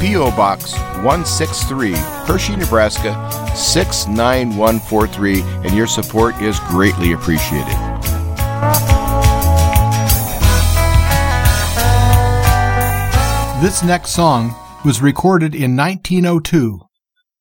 [0.00, 0.32] P.O.
[0.32, 0.72] Box
[1.04, 1.92] 163,
[2.26, 3.14] Hershey, Nebraska
[3.54, 7.76] 69143, and your support is greatly appreciated.
[13.62, 14.52] This next song
[14.84, 16.80] was recorded in 1902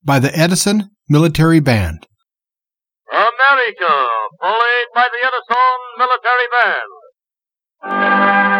[0.04, 2.08] by the Edison Military Band.
[3.12, 4.08] America,
[4.42, 6.48] played by the Edison Military
[7.84, 8.53] Band.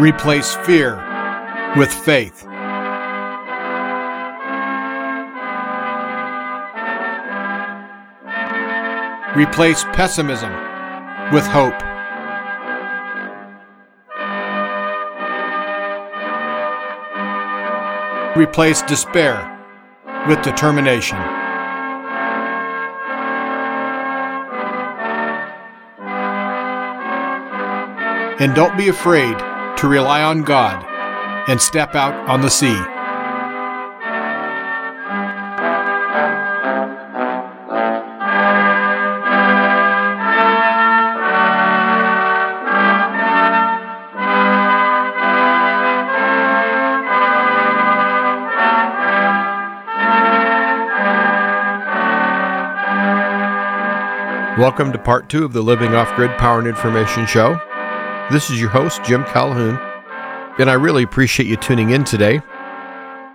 [0.00, 0.96] Replace fear
[1.76, 2.42] with faith.
[9.36, 10.50] Replace pessimism
[11.34, 11.74] with hope.
[18.38, 19.58] Replace despair
[20.26, 21.18] with determination.
[28.40, 29.36] And don't be afraid
[29.80, 30.84] to rely on God
[31.48, 32.78] and step out on the sea.
[54.60, 57.58] Welcome to part two of the Living Off Grid Power and Information Show.
[58.30, 59.76] This is your host, Jim Calhoun,
[60.60, 62.40] and I really appreciate you tuning in today.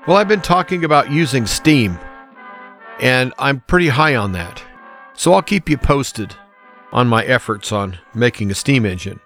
[0.07, 1.99] Well, I've been talking about using steam,
[3.01, 4.63] and I'm pretty high on that.
[5.13, 6.33] So I'll keep you posted
[6.93, 9.19] on my efforts on making a steam engine.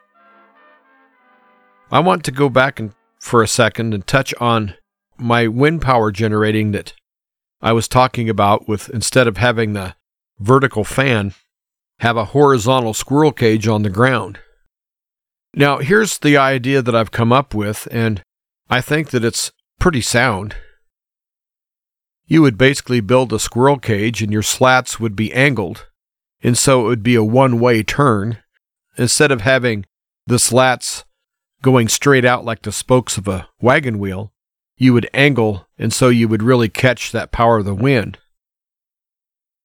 [1.92, 4.74] I want to go back and, for a second and touch on
[5.20, 6.94] my wind power generating that
[7.62, 9.94] I was talking about with instead of having the
[10.40, 11.36] vertical fan,
[12.00, 14.40] have a horizontal squirrel cage on the ground.
[15.54, 18.24] Now, here's the idea that I've come up with, and
[18.70, 20.56] I think that it's pretty sound.
[22.26, 25.88] You would basically build a squirrel cage, and your slats would be angled,
[26.42, 28.38] and so it would be a one way turn.
[28.98, 29.86] Instead of having
[30.28, 31.06] the slats
[31.62, 34.32] going straight out like the spokes of a wagon wheel,
[34.78, 38.18] you would angle, and so you would really catch that power of the wind.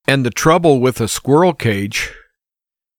[0.07, 2.13] And the trouble with a squirrel cage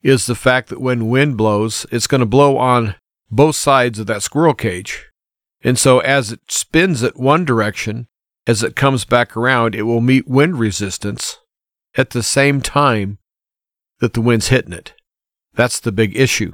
[0.06, 2.94] is the fact that when wind blows, it's going to blow on
[3.32, 5.08] both sides of that squirrel cage.
[5.64, 8.08] And so as it spins at one direction,
[8.46, 11.40] as it comes back around, it will meet wind resistance
[11.98, 13.18] at the same time
[14.00, 14.94] that the wind's hitting it.
[15.56, 16.54] That's the big issue.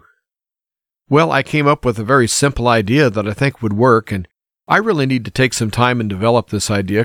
[1.09, 4.29] Well, I came up with a very simple idea that I think would work, and
[4.65, 7.03] I really need to take some time and develop this idea.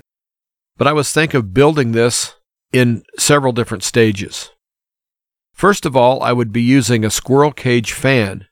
[0.77, 2.37] But I was thinking of building this
[2.73, 4.53] in several different stages.
[5.57, 8.47] First of all, I would be using a squirrel cage fan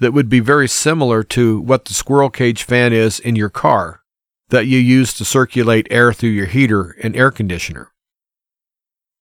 [0.00, 4.02] that would be very similar to what the squirrel cage fan is in your car
[4.48, 7.92] that you use to circulate air through your heater and air conditioner.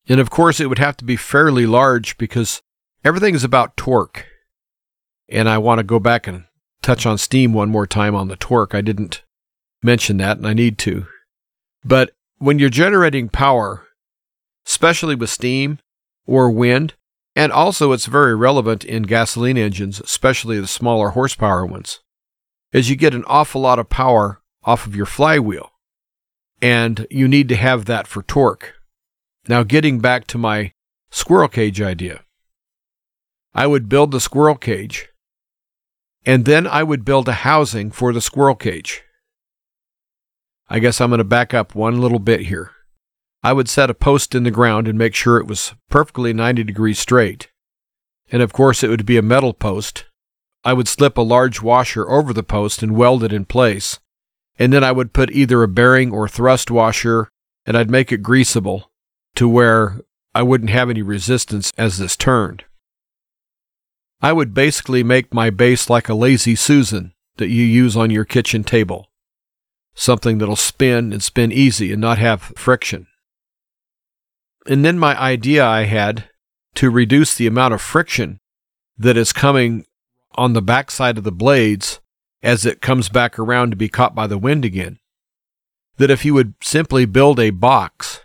[0.09, 2.63] And of course, it would have to be fairly large because
[3.05, 4.25] everything is about torque.
[5.29, 6.45] And I want to go back and
[6.81, 8.73] touch on steam one more time on the torque.
[8.73, 9.21] I didn't
[9.83, 11.05] mention that, and I need to.
[11.85, 13.85] But when you're generating power,
[14.65, 15.77] especially with steam
[16.25, 16.95] or wind,
[17.35, 22.01] and also, it's very relevant in gasoline engines, especially the smaller horsepower ones,
[22.73, 25.71] as you get an awful lot of power off of your flywheel.
[26.61, 28.75] And you need to have that for torque.
[29.47, 30.73] Now, getting back to my
[31.09, 32.21] squirrel cage idea,
[33.53, 35.09] I would build the squirrel cage,
[36.25, 39.03] and then I would build a housing for the squirrel cage.
[40.69, 42.71] I guess I'm going to back up one little bit here.
[43.43, 46.63] I would set a post in the ground and make sure it was perfectly 90
[46.63, 47.49] degrees straight.
[48.31, 50.05] And of course, it would be a metal post.
[50.63, 53.99] I would slip a large washer over the post and weld it in place.
[54.59, 57.29] And then I would put either a bearing or thrust washer
[57.65, 58.85] and I'd make it greasable
[59.35, 60.01] to where
[60.35, 62.65] I wouldn't have any resistance as this turned.
[64.21, 68.25] I would basically make my base like a lazy Susan that you use on your
[68.25, 69.09] kitchen table.
[69.95, 73.07] Something that'll spin and spin easy and not have friction.
[74.67, 76.25] And then my idea I had
[76.75, 78.39] to reduce the amount of friction
[78.97, 79.85] that is coming
[80.35, 81.99] on the backside of the blades
[82.43, 84.99] as it comes back around to be caught by the wind again.
[85.97, 88.21] That if you would simply build a box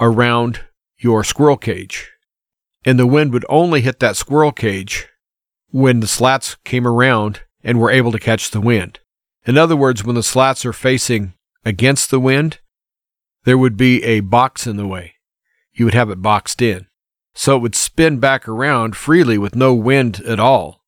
[0.00, 0.60] around
[0.98, 2.10] your squirrel cage,
[2.84, 5.08] and the wind would only hit that squirrel cage
[5.70, 9.00] when the slats came around and were able to catch the wind.
[9.44, 11.34] In other words, when the slats are facing
[11.64, 12.60] against the wind,
[13.44, 15.14] there would be a box in the way
[15.78, 16.86] you would have it boxed in.
[17.34, 20.82] So it would spin back around freely with no wind at all.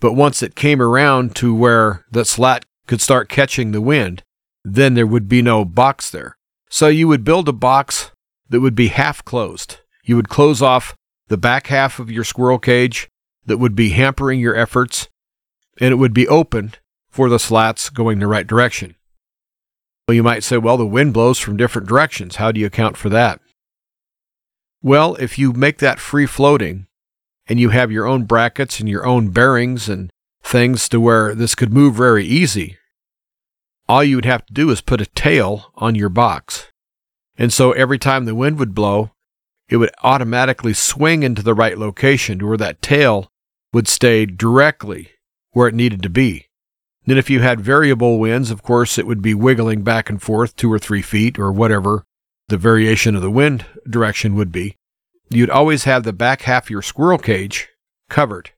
[0.00, 4.22] But once it came around to where the slat could start catching the wind,
[4.64, 6.36] then there would be no box there.
[6.70, 8.12] So you would build a box
[8.48, 9.78] that would be half closed.
[10.04, 10.94] You would close off
[11.28, 13.08] the back half of your squirrel cage
[13.46, 15.08] that would be hampering your efforts,
[15.80, 16.74] and it would be open
[17.10, 18.94] for the slats going the right direction.
[20.06, 22.36] Well, you might say, well, the wind blows from different directions.
[22.36, 23.40] How do you account for that?
[24.84, 26.88] Well, if you make that free floating
[27.46, 30.10] and you have your own brackets and your own bearings and
[30.42, 32.76] things to where this could move very easy,
[33.88, 36.70] all you would have to do is put a tail on your box.
[37.38, 39.12] And so every time the wind would blow,
[39.70, 43.28] it would automatically swing into the right location to where that tail
[43.72, 45.12] would stay directly
[45.52, 46.48] where it needed to be.
[47.06, 50.54] Then, if you had variable winds, of course, it would be wiggling back and forth
[50.56, 52.04] two or three feet or whatever
[52.48, 54.76] the variation of the wind direction would be,
[55.30, 57.68] you'd always have the back half of your squirrel cage
[58.08, 58.50] covered.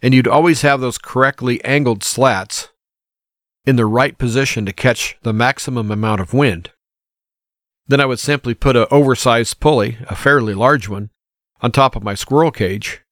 [0.00, 2.70] And you'd always have those correctly angled slats
[3.64, 6.70] in the right position to catch the maximum amount of wind.
[7.86, 11.10] Then I would simply put an oversized pulley, a fairly large one,
[11.60, 13.02] on top of my squirrel cage,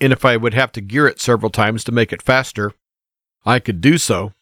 [0.00, 2.72] and if I would have to gear it several times to make it faster,
[3.44, 4.32] I could do so.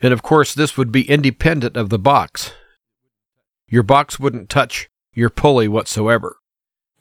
[0.00, 2.52] And of course, this would be independent of the box.
[3.68, 6.36] Your box wouldn't touch your pulley whatsoever.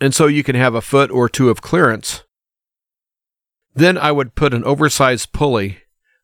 [0.02, 2.24] And so you can have a foot or two of clearance.
[3.74, 5.80] Then I would put an oversized pulley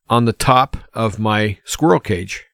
[0.09, 2.45] on the top of my squirrel cage.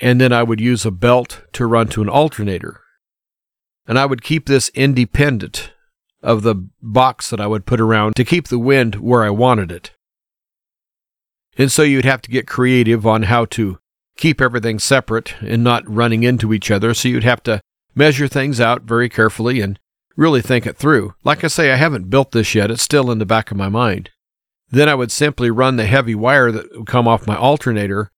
[0.00, 2.80] And then I would use a belt to run to an alternator.
[3.86, 5.72] And I would keep this independent
[6.22, 9.72] of the box that I would put around to keep the wind where I wanted
[9.72, 9.92] it.
[11.58, 13.78] And so you'd have to get creative on how to
[14.16, 16.94] keep everything separate and not running into each other.
[16.94, 17.60] So you'd have to
[17.94, 19.78] measure things out very carefully and
[20.16, 21.14] really think it through.
[21.24, 23.68] Like I say, I haven't built this yet, it's still in the back of my
[23.68, 24.10] mind.
[24.70, 28.10] Then I would simply run the heavy wire that would come off my alternator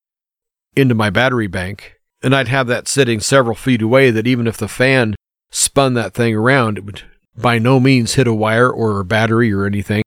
[0.77, 4.57] into my battery bank, and I'd have that sitting several feet away that even if
[4.57, 5.15] the fan
[5.51, 7.03] spun that thing around, it would
[7.37, 10.03] by no means hit a wire or a battery or anything.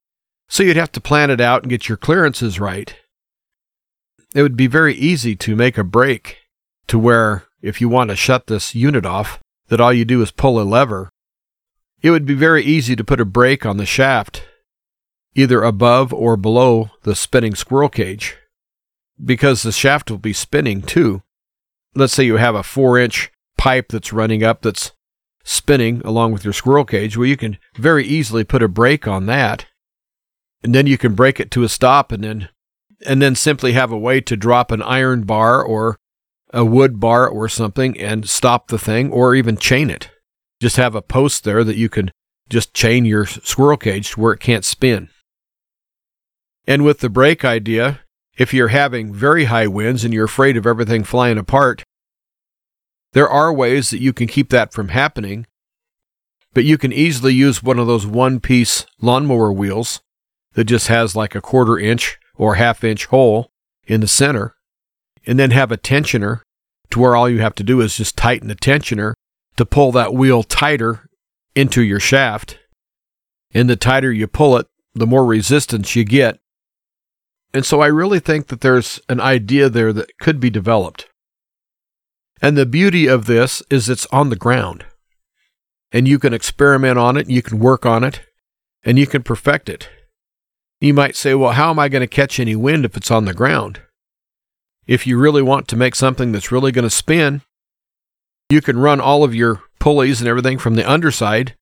[0.48, 2.96] So you'd have to plan it out and get your clearances right.
[4.38, 6.38] It would be very easy to make a brake
[6.90, 10.30] to where if you want to shut this unit off, that all you do is
[10.30, 11.10] pull a lever.
[12.04, 14.44] It would be very easy to put a brake on the shaft,
[15.34, 18.38] either above or below the spinning squirrel cage,
[19.26, 21.24] because the shaft will be spinning too.
[21.96, 24.92] Let's say you have a four inch pipe that's running up that's
[25.44, 27.18] spinning along with your squirrel cage.
[27.18, 29.66] Well, you can very easily put a brake on that,
[30.62, 32.50] and then you can brake it to a stop and then
[33.06, 35.98] and then simply have a way to drop an iron bar or
[36.54, 40.10] a wood bar or something and stop the thing or even chain it.
[40.60, 42.12] Just have a post there that you can
[42.50, 45.10] just chain your squirrel cage to where it can't spin.
[46.66, 48.02] And with the brake idea,
[48.38, 51.84] if you're having very high winds and you're afraid of everything flying apart,
[53.14, 55.48] there are ways that you can keep that from happening,
[56.54, 60.02] but you can easily use one of those one piece lawnmower wheels
[60.54, 63.52] that just has like a quarter inch or half inch hole
[63.86, 64.56] in the center
[65.26, 66.42] and then have a tensioner
[66.90, 69.14] to where all you have to do is just tighten the tensioner
[69.58, 71.10] to pull that wheel tighter
[71.56, 72.60] into your shaft.
[73.54, 76.40] And the tighter you pull it, the more resistance you get.
[77.54, 81.08] And so I really think that there's an idea there that could be developed.
[82.42, 84.86] And the beauty of this is it's on the ground.
[85.92, 88.22] And you can experiment on it, you can work on it,
[88.84, 89.90] and you can perfect it.
[90.80, 93.26] You might say, well, how am I going to catch any wind if it's on
[93.26, 93.82] the ground?
[94.86, 97.42] If you really want to make something that's really going to spin,
[98.50, 101.56] you can run all of your pulleys and everything from the underside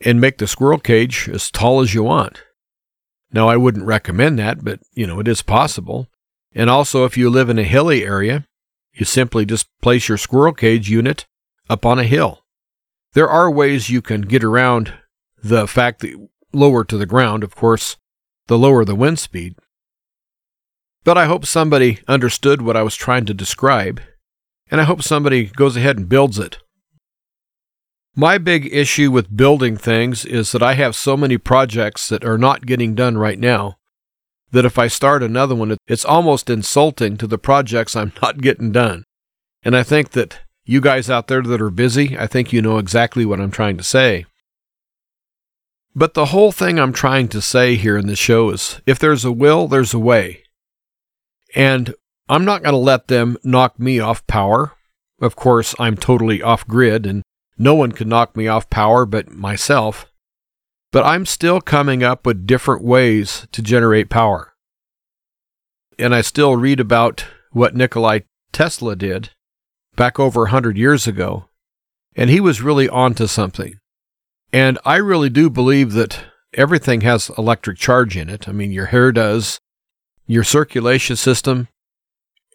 [0.00, 2.42] and make the squirrel cage as tall as you want.
[3.30, 6.08] Now, I wouldn't recommend that, but you know, it is possible.
[6.54, 8.46] And also, if you live in a hilly area,
[8.94, 11.26] you simply just place your squirrel cage unit
[11.68, 12.44] up on a hill.
[13.12, 14.94] There are ways you can get around
[15.42, 17.96] the fact that lower to the ground, of course,
[18.48, 19.54] the lower the wind speed.
[21.04, 24.00] But I hope somebody understood what I was trying to describe,
[24.70, 26.58] and I hope somebody goes ahead and builds it.
[28.14, 32.38] My big issue with building things is that I have so many projects that are
[32.38, 33.76] not getting done right now
[34.52, 38.72] that if I start another one, it's almost insulting to the projects I'm not getting
[38.72, 39.04] done.
[39.62, 42.78] And I think that you guys out there that are busy, I think you know
[42.78, 44.24] exactly what I'm trying to say.
[45.98, 49.24] But the whole thing I'm trying to say here in the show is if there's
[49.24, 50.42] a will, there's a way.
[51.54, 51.94] And
[52.28, 54.72] I'm not going to let them knock me off power.
[55.22, 57.22] Of course, I'm totally off grid and
[57.56, 60.04] no one can knock me off power but myself.
[60.92, 64.52] But I'm still coming up with different ways to generate power.
[65.98, 68.20] And I still read about what Nikolai
[68.52, 69.30] Tesla did
[69.96, 71.48] back over a 100 years ago.
[72.14, 73.78] And he was really onto something.
[74.56, 78.48] And I really do believe that everything has electric charge in it.
[78.48, 79.60] I mean, your hair does,
[80.26, 81.68] your circulation system,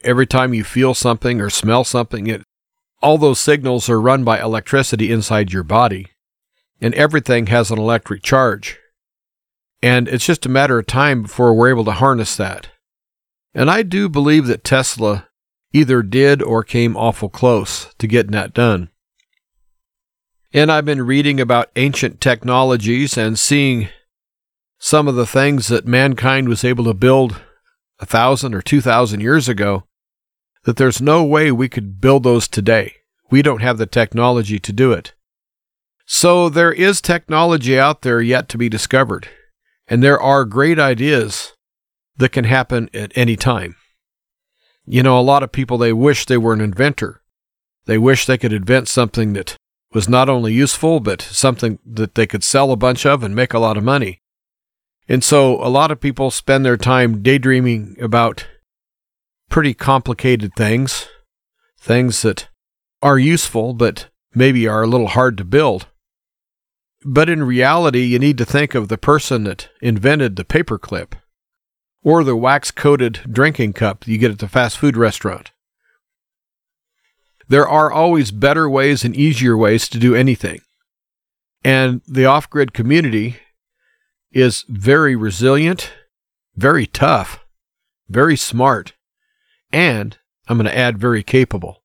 [0.04, 2.42] every time you feel something or smell something, it,
[3.04, 6.08] all those signals are run by electricity inside your body,
[6.82, 8.80] and everything has an electric charge.
[9.84, 12.70] And it's just a matter of time before we're able to harness that.
[13.54, 15.28] And I do believe that Tesla
[15.72, 18.90] either did or came awful close to getting that done.
[20.54, 23.88] And I've been reading about ancient technologies and seeing
[24.78, 27.42] some of the things that mankind was able to build
[28.00, 29.86] a thousand or two thousand years ago
[30.66, 32.96] that there's no way we could build those today.
[33.30, 35.14] We don't have the technology to do it.
[36.06, 39.30] So there is technology out there yet to be discovered,
[39.88, 41.54] and there are great ideas
[42.18, 43.78] that can happen at any time.
[44.86, 47.22] You know, a lot of people, they wish they were an inventor.
[47.86, 49.56] They wish they could invent something that
[49.94, 53.54] was not only useful, but something that they could sell a bunch of and make
[53.54, 54.22] a lot of money.
[55.08, 58.48] And so a lot of people spend their time daydreaming about
[59.50, 61.10] pretty complicated things,
[61.78, 62.48] things that
[63.02, 65.88] are useful but maybe are a little hard to build.
[67.04, 71.14] But in reality, you need to think of the person that invented the paperclip
[72.04, 75.52] or the wax coated drinking cup you get at the fast food restaurant.
[77.52, 80.62] There are always better ways and easier ways to do anything.
[81.66, 83.40] And the off grid community
[84.32, 85.92] is very resilient,
[86.56, 87.42] very tough,
[88.08, 88.94] very smart,
[89.70, 91.84] and I'm going to add very capable.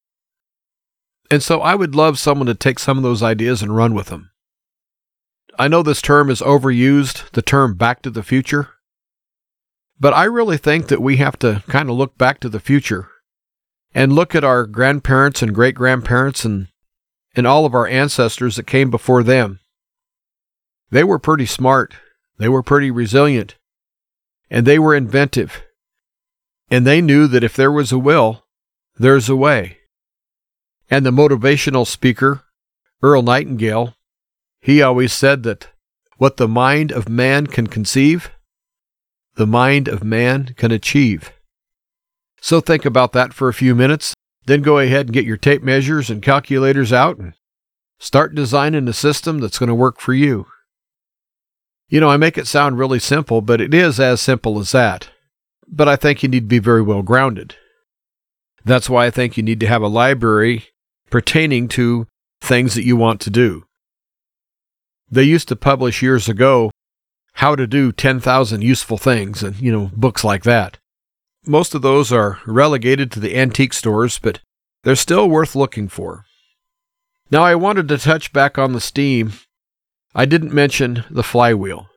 [1.32, 4.06] And so I would love someone to take some of those ideas and run with
[4.06, 4.30] them.
[5.58, 8.68] I know this term is overused, the term back to the future.
[9.98, 13.10] But I really think that we have to kind of look back to the future
[13.96, 16.68] and look at our grandparents and great grandparents and,
[17.34, 19.58] and all of our ancestors that came before them.
[20.90, 21.94] They were pretty smart,
[22.36, 23.56] they were pretty resilient,
[24.50, 25.62] and they were inventive.
[26.70, 28.44] And they knew that if there was a will,
[28.98, 29.78] there's a way.
[30.90, 32.42] And the motivational speaker,
[33.00, 33.94] Earl Nightingale,
[34.60, 35.68] he always said that
[36.18, 38.30] what the mind of man can conceive,
[39.36, 41.32] the mind of man can achieve.
[42.46, 45.64] So think about that for a few minutes, then go ahead and get your tape
[45.64, 47.32] measures and calculators out and
[47.98, 50.46] start designing a system that's going to work for you.
[51.88, 55.10] You know, I make it sound really simple, but it is as simple as that.
[55.66, 57.56] But I think you need to be very well grounded.
[58.64, 60.66] That's why I think you need to have a library
[61.10, 62.06] pertaining to
[62.40, 63.64] things that you want to do.
[65.10, 66.70] They used to publish years ago
[67.32, 70.78] how to do 10,000 useful things and, you know, books like that.
[71.46, 74.40] Most of those are relegated to the antique stores, but
[74.82, 76.24] they're still worth looking for.
[77.30, 79.32] Now, I wanted to touch back on the steam.
[80.14, 81.88] I didn't mention the flywheel.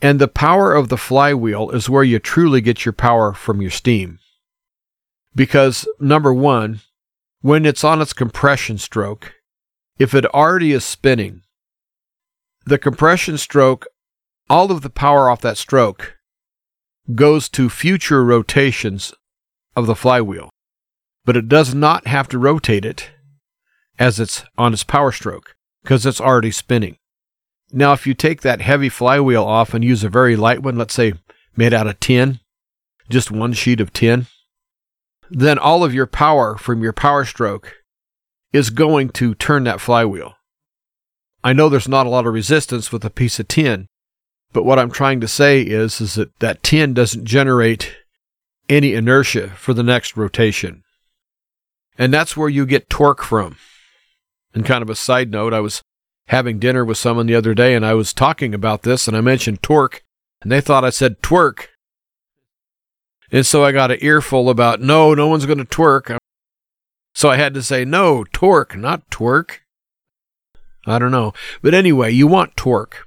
[0.00, 3.70] And the power of the flywheel is where you truly get your power from your
[3.70, 4.18] steam.
[5.34, 6.80] Because, number one,
[7.40, 9.34] when it's on its compression stroke,
[9.98, 11.42] if it already is spinning,
[12.64, 13.86] the compression stroke,
[14.50, 16.15] all of the power off that stroke
[17.14, 19.14] goes to future rotations
[19.74, 20.50] of the flywheel,
[21.24, 23.10] but it does not have to rotate it
[23.98, 26.96] as it's on its power stroke because it's already spinning.
[27.72, 30.94] Now, if you take that heavy flywheel off and use a very light one, let's
[30.94, 31.14] say
[31.56, 32.40] made out of tin,
[33.08, 34.26] just one sheet of tin,
[35.30, 37.74] then all of your power from your power stroke
[38.52, 40.34] is going to turn that flywheel.
[41.42, 43.86] I know there's not a lot of resistance with a piece of tin,
[44.56, 47.94] but what I'm trying to say is, is that that 10 doesn't generate
[48.70, 50.82] any inertia for the next rotation.
[51.98, 53.58] And that's where you get torque from.
[54.54, 55.82] And kind of a side note, I was
[56.28, 59.20] having dinner with someone the other day and I was talking about this and I
[59.20, 60.02] mentioned torque
[60.40, 61.66] and they thought I said twerk.
[63.30, 66.16] And so I got an earful about, no, no one's going to twerk.
[67.14, 69.58] So I had to say, no, torque, not twerk.
[70.86, 71.34] I don't know.
[71.60, 73.05] But anyway, you want torque.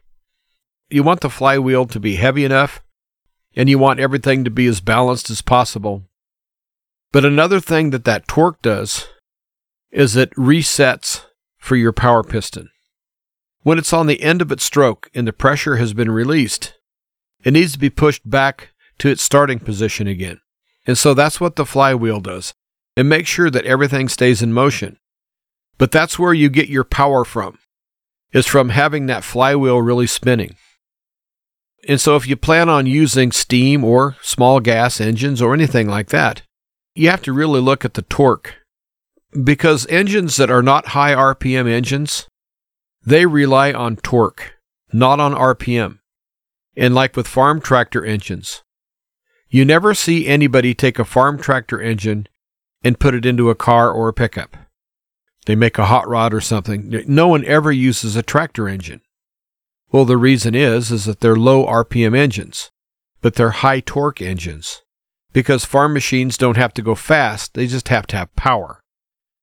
[0.89, 2.81] You want the flywheel to be heavy enough,
[3.55, 6.03] and you want everything to be as balanced as possible.
[7.11, 9.07] But another thing that that torque does
[9.91, 11.25] is it resets
[11.57, 12.69] for your power piston.
[13.61, 16.73] When it's on the end of its stroke and the pressure has been released,
[17.43, 18.69] it needs to be pushed back
[18.99, 20.39] to its starting position again.
[20.87, 22.53] And so that's what the flywheel does.
[22.95, 24.97] It makes sure that everything stays in motion.
[25.77, 27.59] But that's where you get your power from
[28.31, 30.55] is from having that flywheel really spinning.
[31.87, 36.09] And so, if you plan on using steam or small gas engines or anything like
[36.09, 36.41] that,
[36.93, 38.55] you have to really look at the torque.
[39.43, 42.27] Because engines that are not high RPM engines,
[43.05, 44.53] they rely on torque,
[44.91, 45.99] not on RPM.
[46.75, 48.63] And like with farm tractor engines,
[49.49, 52.27] you never see anybody take a farm tractor engine
[52.83, 54.55] and put it into a car or a pickup.
[55.45, 57.03] They make a hot rod or something.
[57.07, 59.01] No one ever uses a tractor engine.
[59.91, 62.69] Well, the reason is is that they're low RPM engines,
[63.21, 64.83] but they're high torque engines.
[65.31, 68.81] Because farm machines don't have to go fast, they just have to have power.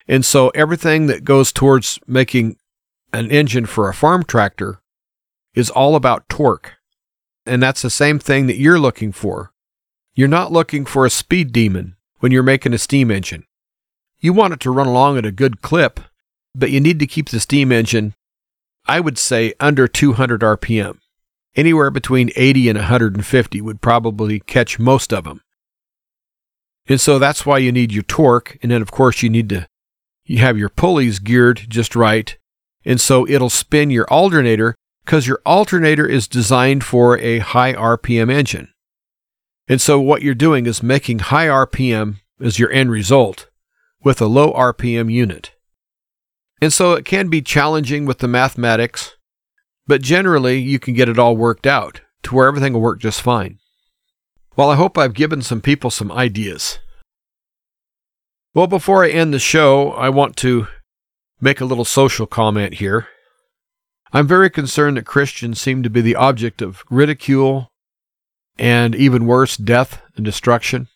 [0.08, 2.56] And so everything that goes towards making
[3.12, 4.80] an engine for a farm tractor
[5.54, 6.74] is all about torque.
[7.44, 9.52] And that's the same thing that you're looking for.
[10.14, 13.44] You're not looking for a speed demon when you're making a steam engine.
[14.18, 16.00] You want it to run along at a good clip,
[16.54, 18.14] but you need to keep the steam engine,
[18.86, 20.98] I would say, under 200 RPM.
[21.54, 25.40] Anywhere between 80 and 150 would probably catch most of them.
[26.88, 28.58] And so that's why you need your torque.
[28.62, 29.66] And then, of course, you need to
[30.26, 32.36] you have your pulleys geared just right.
[32.84, 34.74] And so it'll spin your alternator
[35.04, 38.68] because your alternator is designed for a high RPM engine.
[39.68, 43.48] And so what you're doing is making high RPM as your end result
[44.02, 45.52] with a low RPM unit.
[46.60, 49.16] And so it can be challenging with the mathematics,
[49.86, 53.20] but generally you can get it all worked out to where everything will work just
[53.20, 53.58] fine.
[54.56, 56.78] Well, I hope I've given some people some ideas.
[58.54, 60.68] Well, before I end the show, I want to
[61.42, 63.06] make a little social comment here.
[64.12, 67.68] I'm very concerned that Christians seem to be the object of ridicule
[68.58, 70.88] and even worse, death and destruction.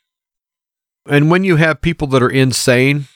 [1.06, 3.08] And when you have people that are insane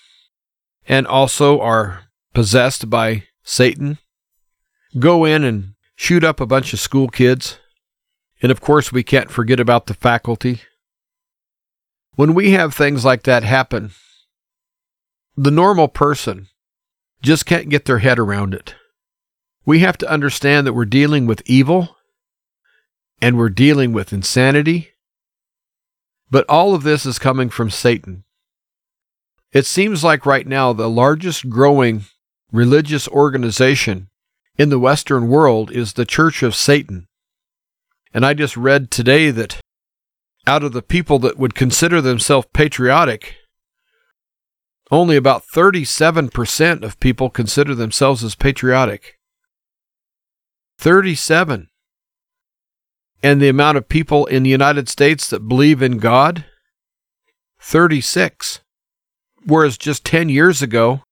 [0.87, 2.04] and also are
[2.35, 3.99] possessed by Satan,
[4.99, 7.59] go in and shoot up a bunch of school kids
[8.45, 10.61] And of course, we can't forget about the faculty.
[12.17, 13.93] When we have things like that happen,
[15.35, 16.49] the normal person
[17.23, 18.75] just can't get their head around it.
[19.65, 21.97] We have to understand that we're dealing with evil
[23.19, 24.91] and we're dealing with insanity,
[26.31, 28.25] but all of this is coming from Satan.
[29.53, 32.05] It seems like right now the largest growing
[32.55, 34.09] religious organization
[34.57, 37.09] in the Western world is the Church of Satan.
[38.15, 39.59] And I just read today that
[40.47, 43.35] out of the people that would consider themselves patriotic,
[44.93, 49.19] only about 37% of people consider themselves as patriotic.
[50.79, 51.71] 37.
[53.21, 56.45] And the amount of people in the United States that believe in God?
[57.59, 58.61] 36.
[59.45, 61.03] Whereas just 10 years ago,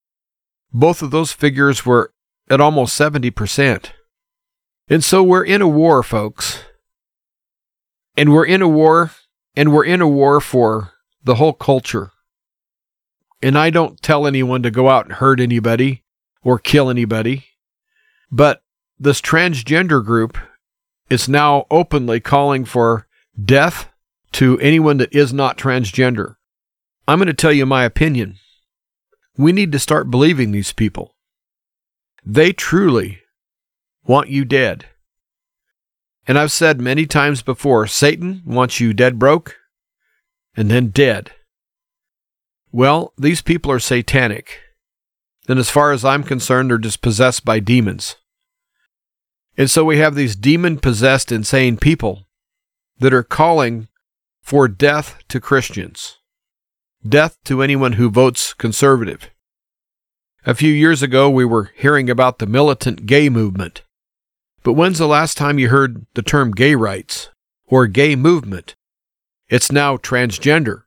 [0.73, 2.13] both of those figures were
[2.51, 3.91] at almost 70%.
[4.89, 6.65] And so we're in a war, folks.
[8.17, 9.13] And we're in a war,
[9.57, 10.93] and we're in a war for
[11.25, 12.11] the whole culture.
[13.43, 16.05] And I don't tell anyone to go out and hurt anybody
[16.43, 17.45] or kill anybody.
[18.31, 18.63] But
[18.99, 20.39] this transgender group
[21.11, 23.07] is now openly calling for
[23.43, 23.89] death
[24.33, 26.37] to anyone that is not transgender.
[27.07, 28.39] I'm going to tell you my opinion.
[29.37, 31.15] We need to start believing these people.
[32.25, 33.21] They truly
[34.05, 34.87] want you dead.
[36.27, 39.57] And I've said many times before Satan wants you dead broke
[40.57, 41.33] and then dead.
[42.71, 44.61] Well, these people are satanic.
[45.49, 48.17] And as far as I'm concerned, they're just possessed by demons.
[49.57, 52.27] And so we have these demon possessed insane people
[52.99, 53.89] that are calling
[54.41, 56.19] for death to Christians,
[57.07, 59.31] death to anyone who votes conservative.
[60.45, 63.83] A few years ago, we were hearing about the militant gay movement.
[64.63, 67.31] But when's the last time you heard the term gay rights
[67.67, 68.75] or gay movement?
[69.49, 70.83] It's now transgender.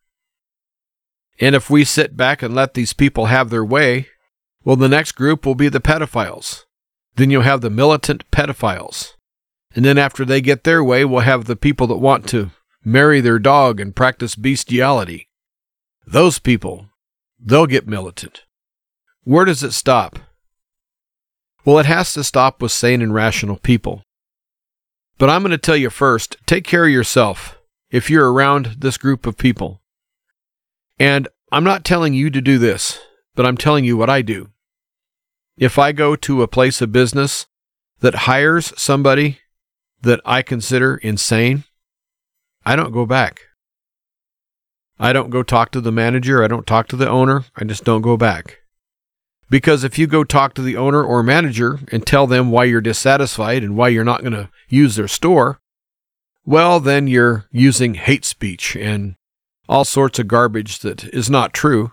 [1.39, 4.07] And if we sit back and let these people have their way,
[4.63, 6.63] well, the next group will be the pedophiles.
[7.16, 9.13] Then you'll have the militant pedophiles.
[9.76, 12.51] And then after they get their way, we'll have the people that want to
[12.84, 15.28] marry their dog and practice bestiality.
[16.08, 16.88] Those people,
[17.39, 18.43] they'll get militant.
[19.24, 20.20] Where does it stop?
[21.66, 24.03] Well, it has to stop with sane and rational people.
[25.18, 27.58] But I'm going to tell you first take care of yourself
[27.89, 29.82] if you're around this group of people.
[30.99, 32.99] And I'm not telling you to do this,
[33.34, 34.49] but I'm telling you what I do.
[35.58, 37.47] If I go to a place of business
[38.01, 39.39] that hires somebody
[40.01, 41.64] that I consider insane,
[42.66, 43.41] I don't go back.
[45.00, 46.43] I don't go talk to the manager.
[46.43, 47.46] I don't talk to the owner.
[47.56, 48.60] I just don't go back.
[49.50, 52.82] Because if you go talk to the owner or manager and tell them why you're
[52.82, 55.60] dissatisfied and why you're not going to use their store,
[56.46, 59.16] well, then you're using hate speech and
[59.68, 61.91] all sorts of garbage that is not true.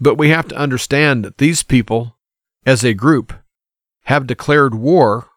[0.00, 2.16] But we have to understand that these people,
[2.66, 3.32] as a group,
[4.04, 5.28] have declared war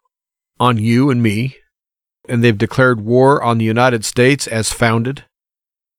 [0.59, 1.57] on you and me,
[2.27, 5.25] and they've declared war on the United States as founded.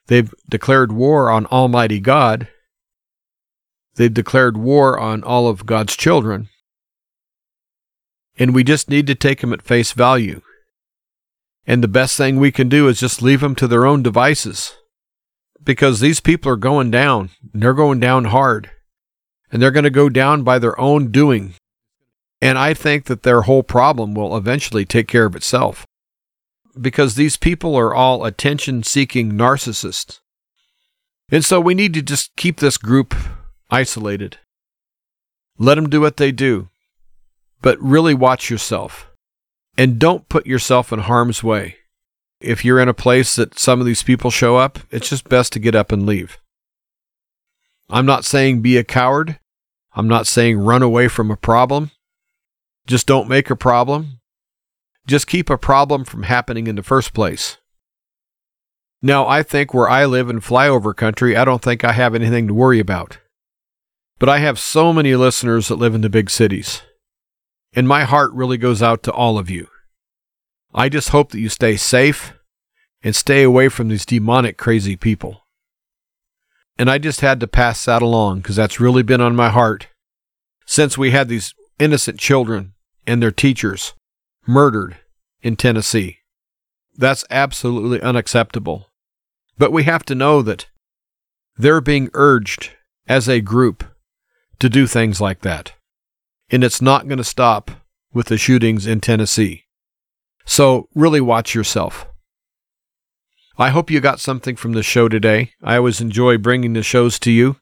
[0.08, 2.48] They've declared war on Almighty God.
[3.94, 6.48] They've declared war on all of God's children.
[8.38, 10.40] And we just need to take them at face value.
[11.66, 14.74] And the best thing we can do is just leave them to their own devices
[15.62, 17.30] because these people are going down.
[17.52, 18.70] And they're going down hard.
[19.52, 21.54] And they're going to go down by their own doing.
[22.40, 25.84] And I think that their whole problem will eventually take care of itself.
[26.80, 30.20] Because these people are all attention seeking narcissists.
[31.30, 33.14] And so we need to just keep this group
[33.70, 34.38] isolated.
[35.58, 36.68] Let them do what they do.
[37.60, 39.10] But really watch yourself.
[39.76, 41.76] And don't put yourself in harm's way.
[42.40, 45.52] If you're in a place that some of these people show up, it's just best
[45.54, 46.38] to get up and leave.
[47.90, 49.38] I'm not saying be a coward.
[49.94, 51.90] I'm not saying run away from a problem.
[52.86, 54.17] Just don't make a problem.
[55.08, 57.56] Just keep a problem from happening in the first place.
[59.00, 62.46] Now, I think where I live in flyover country, I don't think I have anything
[62.46, 63.18] to worry about.
[64.18, 66.82] But I have so many listeners that live in the big cities.
[67.72, 69.68] And my heart really goes out to all of you.
[70.74, 72.34] I just hope that you stay safe
[73.02, 75.46] and stay away from these demonic, crazy people.
[76.78, 79.86] And I just had to pass that along because that's really been on my heart
[80.66, 82.74] since we had these innocent children
[83.06, 83.94] and their teachers
[84.48, 84.96] murdered
[85.42, 86.18] in Tennessee.
[86.96, 88.90] That's absolutely unacceptable.
[89.56, 90.66] But we have to know that
[91.56, 92.70] they're being urged
[93.06, 93.84] as a group
[94.58, 95.74] to do things like that.
[96.50, 97.70] And it's not going to stop
[98.12, 99.66] with the shootings in Tennessee.
[100.44, 102.06] So really watch yourself.
[103.58, 105.52] I hope you got something from the show today.
[105.62, 107.56] I always enjoy bringing the shows to you.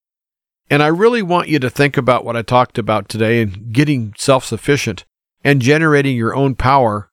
[0.69, 4.13] And I really want you to think about what I talked about today and getting
[4.17, 5.05] self sufficient
[5.47, 7.09] and generating your own power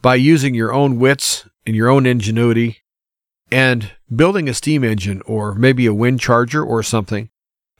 [0.00, 2.78] by using your own wits and your own ingenuity
[3.50, 7.28] and building a steam engine or maybe a wind charger or something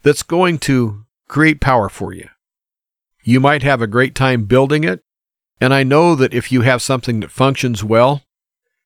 [0.01, 2.27] that's going to create power for you.
[3.23, 5.01] You might have a great time building it,
[5.61, 8.23] and I know that if you have something that functions well,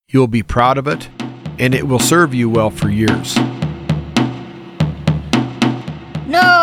[0.08, 1.10] you'll be proud of it
[1.58, 3.36] and it will serve you well for years.
[6.28, 6.57] No!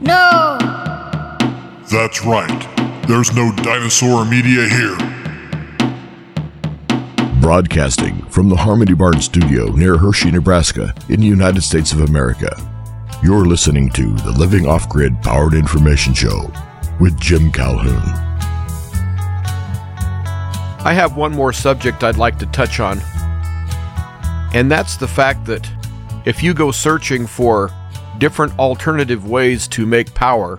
[0.00, 0.58] No!
[1.90, 3.04] That's right.
[3.06, 4.96] There's no dinosaur media here.
[7.40, 12.54] Broadcasting from the Harmony Barn studio near Hershey, Nebraska, in the United States of America.
[13.22, 16.50] You're listening to the Living Off Grid Powered Information Show
[17.00, 18.00] with Jim Calhoun.
[20.82, 23.00] I have one more subject I'd like to touch on,
[24.52, 25.68] and that's the fact that
[26.26, 27.70] if you go searching for
[28.18, 30.58] different alternative ways to make power,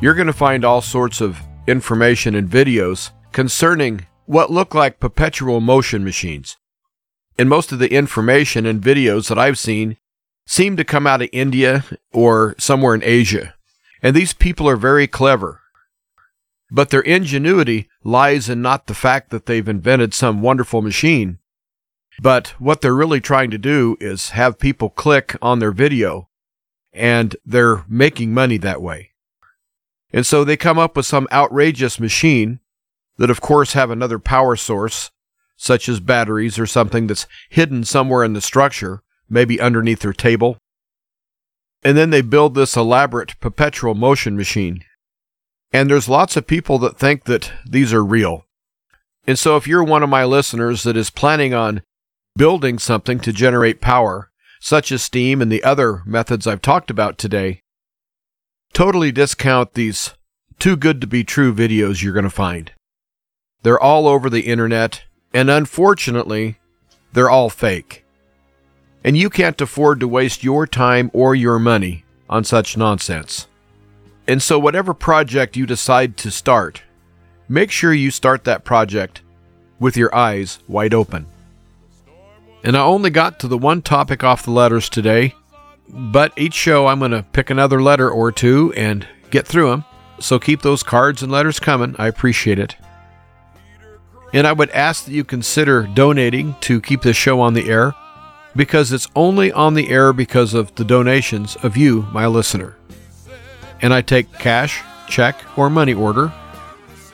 [0.00, 5.60] you're going to find all sorts of information and videos concerning what look like perpetual
[5.60, 6.56] motion machines.
[7.38, 9.96] And most of the information and videos that I've seen
[10.46, 13.54] seem to come out of India or somewhere in Asia.
[14.02, 15.60] And these people are very clever.
[16.70, 21.38] But their ingenuity lies in not the fact that they've invented some wonderful machine,
[22.20, 26.28] but what they're really trying to do is have people click on their video,
[26.92, 29.12] and they're making money that way.
[30.12, 32.60] And so they come up with some outrageous machine
[33.16, 35.10] that, of course, have another power source,
[35.56, 40.58] such as batteries or something that's hidden somewhere in the structure, maybe underneath their table.
[41.82, 44.84] And then they build this elaborate perpetual motion machine.
[45.72, 48.44] And there's lots of people that think that these are real.
[49.26, 51.82] And so if you're one of my listeners that is planning on
[52.36, 57.18] building something to generate power, such as steam and the other methods I've talked about
[57.18, 57.62] today,
[58.72, 60.14] totally discount these
[60.58, 62.72] too good to be true videos you're going to find.
[63.62, 65.02] They're all over the internet,
[65.32, 66.58] and unfortunately,
[67.12, 68.04] they're all fake.
[69.02, 73.48] And you can't afford to waste your time or your money on such nonsense.
[74.26, 76.82] And so, whatever project you decide to start,
[77.48, 79.22] make sure you start that project
[79.78, 81.26] with your eyes wide open.
[82.62, 85.34] And I only got to the one topic off the letters today,
[85.88, 89.84] but each show I'm going to pick another letter or two and get through them.
[90.18, 91.96] So keep those cards and letters coming.
[91.98, 92.76] I appreciate it.
[94.32, 97.94] And I would ask that you consider donating to keep this show on the air
[98.54, 102.76] because it's only on the air because of the donations of you, my listener.
[103.80, 106.32] And I take cash, check, or money order,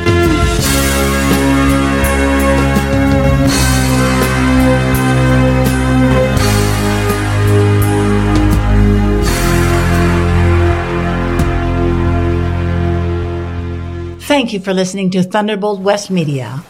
[14.23, 16.63] Thank you for listening to Thunderbolt West Media.